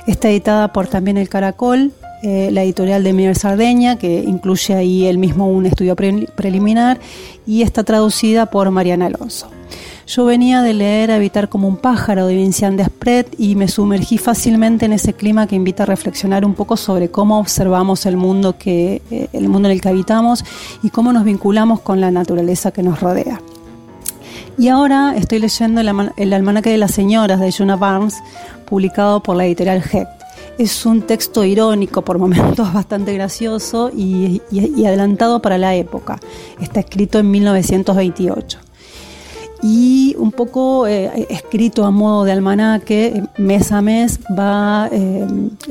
[0.08, 1.92] Está editada por también El Caracol,
[2.24, 7.02] eh, la editorial de Miguel Sardeña, que incluye ahí el mismo un estudio pre- preliminar,
[7.46, 9.50] y está traducida por Mariana Alonso.
[10.08, 14.86] Yo venía de leer Habitar como un pájaro de Vincian Desprez y me sumergí fácilmente
[14.86, 19.02] en ese clima que invita a reflexionar un poco sobre cómo observamos el mundo, que,
[19.10, 20.46] eh, el mundo en el que habitamos
[20.84, 23.42] y cómo nos vinculamos con la naturaleza que nos rodea.
[24.60, 28.22] Y ahora estoy leyendo el, almanaque de las señoras de Jonah Barnes,
[28.66, 30.08] publicado por la editorial Hecht.
[30.60, 36.20] Es un texto irónico, por momentos bastante gracioso y, y adelantado para la época.
[36.62, 38.65] Está escrito en 1928
[39.68, 45.26] y un poco eh, escrito a modo de almanaque, eh, mes a mes va eh,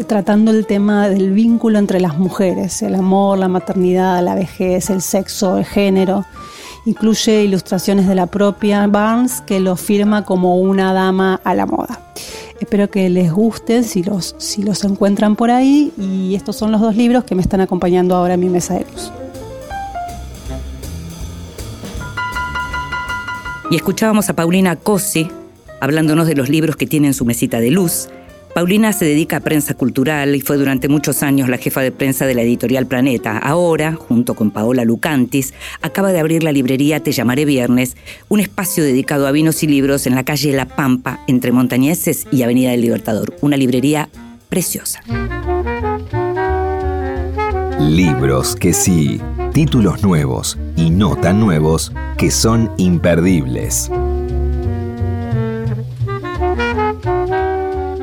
[0.09, 5.01] tratando el tema del vínculo entre las mujeres, el amor, la maternidad, la vejez, el
[5.01, 6.25] sexo, el género.
[6.87, 12.01] Incluye ilustraciones de la propia Barnes que lo firma como una dama a la moda.
[12.59, 16.81] Espero que les gusten si los, si los encuentran por ahí y estos son los
[16.81, 19.13] dos libros que me están acompañando ahora en mi mesa de luz.
[23.71, 25.29] Y escuchábamos a Paulina Cosi
[25.81, 28.09] hablándonos de los libros que tienen su mesita de luz.
[28.55, 32.25] Paulina se dedica a prensa cultural y fue durante muchos años la jefa de prensa
[32.25, 33.37] de la editorial Planeta.
[33.37, 35.53] Ahora, junto con Paola Lucantis,
[35.83, 37.97] acaba de abrir la librería Te llamaré viernes,
[38.29, 42.43] un espacio dedicado a vinos y libros en la calle La Pampa, entre Montañeses y
[42.45, 43.35] Avenida del Libertador.
[43.41, 44.09] Una librería
[44.49, 45.01] preciosa.
[47.81, 49.21] Libros que sí,
[49.55, 53.89] títulos nuevos y no tan nuevos que son imperdibles.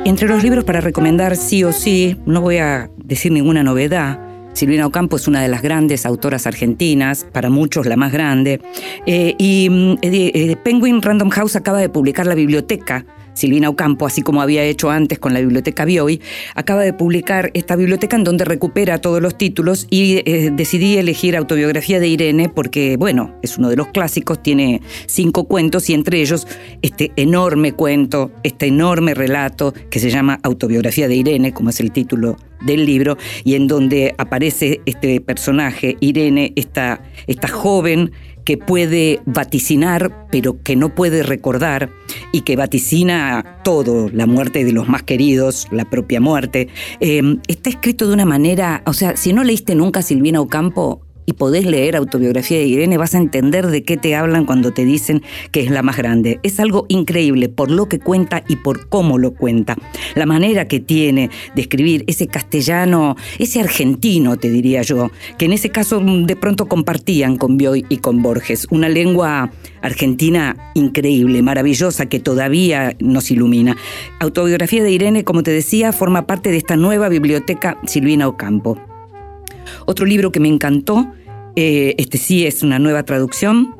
[0.06, 4.18] Entre los libros para recomendar sí o sí, no voy a decir ninguna novedad.
[4.54, 8.62] Silvina Ocampo es una de las grandes autoras argentinas, para muchos la más grande.
[9.04, 13.04] Eh, y mm, eh, Penguin Random House acaba de publicar la biblioteca
[13.34, 16.20] Silvina Ocampo, así como había hecho antes con la Biblioteca Bioy,
[16.54, 21.36] acaba de publicar esta biblioteca en donde recupera todos los títulos y eh, decidí elegir
[21.36, 26.20] Autobiografía de Irene porque, bueno, es uno de los clásicos, tiene cinco cuentos y entre
[26.20, 26.46] ellos
[26.82, 31.92] este enorme cuento, este enorme relato que se llama Autobiografía de Irene, como es el
[31.92, 38.12] título del libro, y en donde aparece este personaje, Irene, esta, esta joven
[38.44, 41.90] que puede vaticinar, pero que no puede recordar,
[42.32, 46.68] y que vaticina todo, la muerte de los más queridos, la propia muerte.
[47.00, 51.34] Eh, está escrito de una manera, o sea, si no leíste nunca Silvina Ocampo, y
[51.34, 55.22] podés leer autobiografía de Irene, vas a entender de qué te hablan cuando te dicen
[55.50, 56.40] que es la más grande.
[56.42, 59.76] Es algo increíble por lo que cuenta y por cómo lo cuenta.
[60.14, 65.52] La manera que tiene de escribir ese castellano, ese argentino, te diría yo, que en
[65.52, 68.66] ese caso de pronto compartían con Bioy y con Borges.
[68.70, 69.50] Una lengua
[69.80, 73.76] argentina increíble, maravillosa, que todavía nos ilumina.
[74.20, 78.91] Autobiografía de Irene, como te decía, forma parte de esta nueva biblioteca Silvina Ocampo.
[79.86, 81.12] Otro libro que me encantó,
[81.56, 83.76] eh, este sí es una nueva traducción,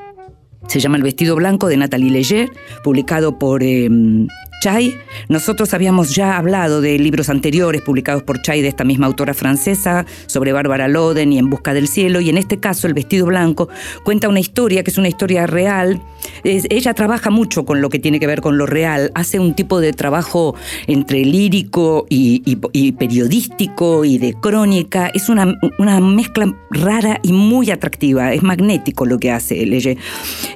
[0.69, 2.51] se llama El vestido blanco de Nathalie Leger,
[2.85, 4.29] publicado por em,
[4.63, 4.97] Chai.
[5.29, 10.07] Nosotros habíamos ya hablado de libros anteriores publicados por Chai de esta misma autora francesa
[10.27, 12.21] sobre Bárbara Loden y En Busca del Cielo.
[12.21, 13.69] Y en este caso, El vestido blanco
[14.05, 16.01] cuenta una historia que es una historia real.
[16.45, 19.11] ella trabaja mucho con lo que tiene que ver con lo real.
[19.17, 20.55] Hace un tipo de trabajo
[20.87, 25.09] entre lírico y, periodístico y de crónica.
[25.09, 28.33] Es una, una, mezcla rara y muy atractiva.
[28.33, 29.99] Es magnético lo que hace Leye.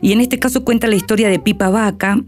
[0.01, 2.23] Y en este caso cuenta la historia de Pipa Vaca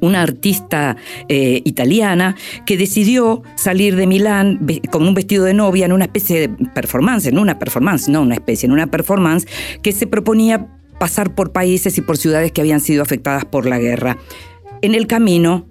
[0.00, 0.96] una artista
[1.28, 6.40] eh, italiana que decidió salir de Milán con un vestido de novia en una especie
[6.40, 9.46] de performance, en una performance, no una especie, en una performance
[9.82, 10.68] que se proponía
[10.98, 14.18] pasar por países y por ciudades que habían sido afectadas por la guerra.
[14.82, 15.66] En el camino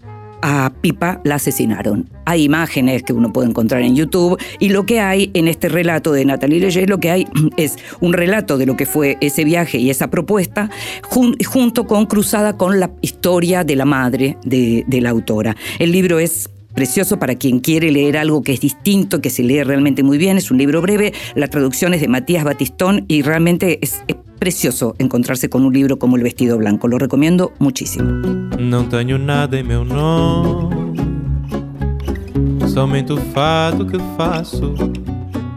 [0.48, 2.08] a Pipa la asesinaron.
[2.26, 6.12] Hay imágenes que uno puede encontrar en YouTube y lo que hay en este relato
[6.12, 7.28] de Natalie Leyes, lo que hay
[7.58, 10.70] es un relato de lo que fue ese viaje y esa propuesta
[11.10, 15.56] junto con cruzada con la historia de la madre de, de la autora.
[15.80, 19.64] El libro es precioso para quien quiere leer algo que es distinto, que se lee
[19.64, 20.38] realmente muy bien.
[20.38, 24.04] Es un libro breve, la traducción es de Matías Batistón y realmente es,
[24.40, 26.88] precioso encontrarse con un libro como El vestido blanco.
[26.88, 28.12] Lo recomiendo muchísimo.
[28.60, 30.94] No tengo nada en meu nome,
[32.68, 34.76] somente o fado que faço.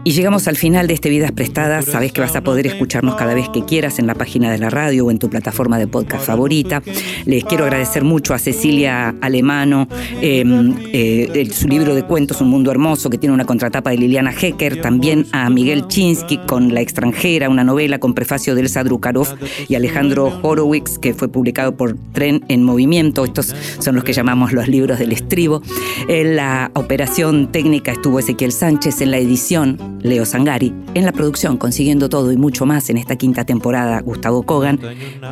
[0.05, 1.85] Y llegamos al final de este Vidas Prestadas.
[1.85, 4.69] Sabes que vas a poder escucharnos cada vez que quieras en la página de la
[4.69, 6.81] radio o en tu plataforma de podcast favorita.
[7.25, 9.89] Les quiero agradecer mucho a Cecilia Alemano,
[10.21, 14.31] em, eh, su libro de cuentos Un Mundo Hermoso, que tiene una contratapa de Liliana
[14.31, 14.81] Hecker.
[14.81, 19.27] También a Miguel Chinsky con La extranjera, una novela con prefacio de Elsa Drukarov
[19.67, 23.25] y Alejandro Horowitz, que fue publicado por Tren en Movimiento.
[23.25, 25.61] Estos son los que llamamos los libros del estribo.
[26.07, 31.57] En la operación técnica estuvo Ezequiel Sánchez, en la edición Leo Sangari, en la producción
[31.57, 34.79] Consiguiendo Todo y mucho más en esta quinta temporada, Gustavo Kogan.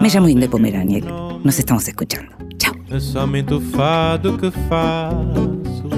[0.02, 1.06] Me llamo Inde Pomeraniec.
[1.44, 2.32] Nos estamos escuchando.
[2.58, 2.74] Chao.
[2.90, 5.90] É somente o fado que faço.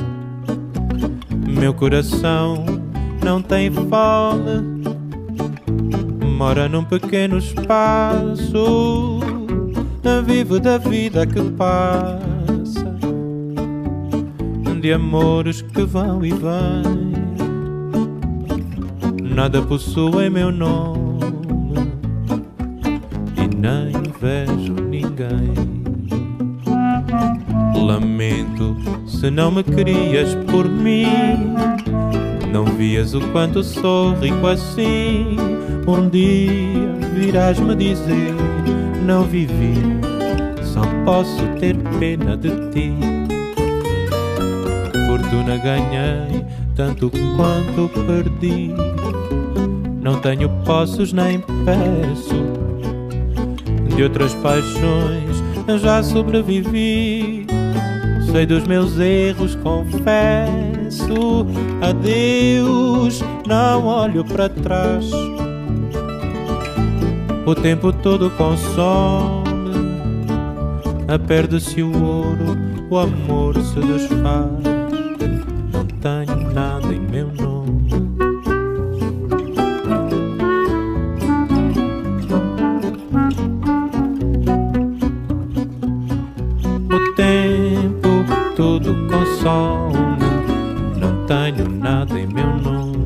[1.47, 2.63] Meu coração
[3.23, 4.83] não tem fome,
[6.37, 9.19] mora num pequeno espaço.
[10.25, 12.19] Vivo da vida que passa
[14.79, 17.18] de amores que vão e vêm.
[19.39, 21.21] Nada possui meu nome
[23.37, 25.53] e nem vejo ninguém.
[27.73, 28.75] Lamento
[29.07, 31.55] se não me querias por mim.
[32.51, 35.37] Não vias o quanto sou rico assim.
[35.87, 38.35] Um dia virás me dizer:
[39.05, 39.73] Não vivi,
[40.65, 42.93] só posso ter pena de ti.
[45.07, 46.43] Fortuna ganhei,
[46.75, 48.88] tanto quanto perdi.
[50.01, 52.59] Não tenho posses nem peço.
[53.95, 55.29] De outras paixões
[55.77, 57.45] já sobrevivi.
[58.31, 61.45] Sei dos meus erros, confesso.
[61.81, 65.11] Adeus, não olho para trás.
[67.45, 69.59] O tempo todo consome.
[71.27, 72.57] Perde-se o ouro,
[72.89, 74.68] o amor se desfaz.
[91.29, 92.97] Tenho nada em meu nome.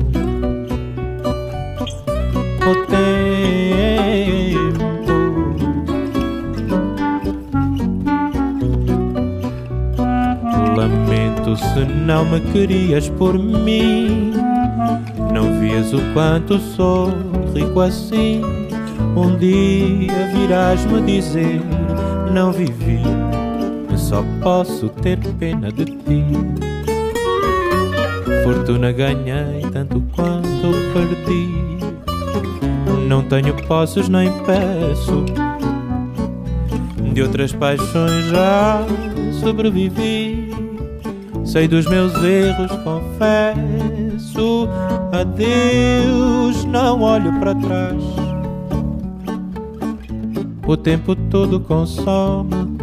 [2.64, 3.04] O tempo
[10.74, 14.32] Lamento se não me querias por mim.
[15.30, 17.10] Não vias o quanto sou
[17.54, 18.40] rico assim.
[19.14, 21.60] Um dia virás me dizer:
[22.32, 23.02] Não vivi,
[23.90, 26.63] eu só posso ter pena de ti.
[28.44, 31.48] Fortuna ganhei tanto quanto perdi.
[33.08, 35.24] Não tenho posses nem peço.
[37.14, 38.82] De outras paixões já
[39.40, 40.50] sobrevivi.
[41.42, 44.68] Sei dos meus erros, confesso.
[45.10, 48.02] Adeus, não olho para trás.
[50.66, 52.76] O tempo todo consome.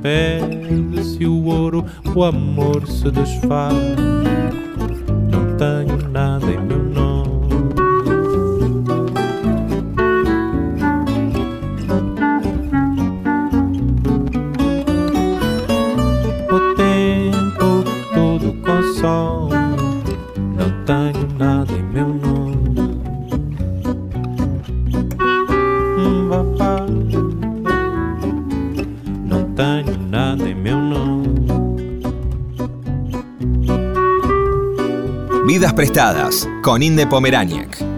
[0.00, 4.09] Perde-se o ouro, o amor se desfaz.
[5.60, 6.89] Não tenho nada em
[35.90, 37.89] prestadas con Inde Pomeraniec.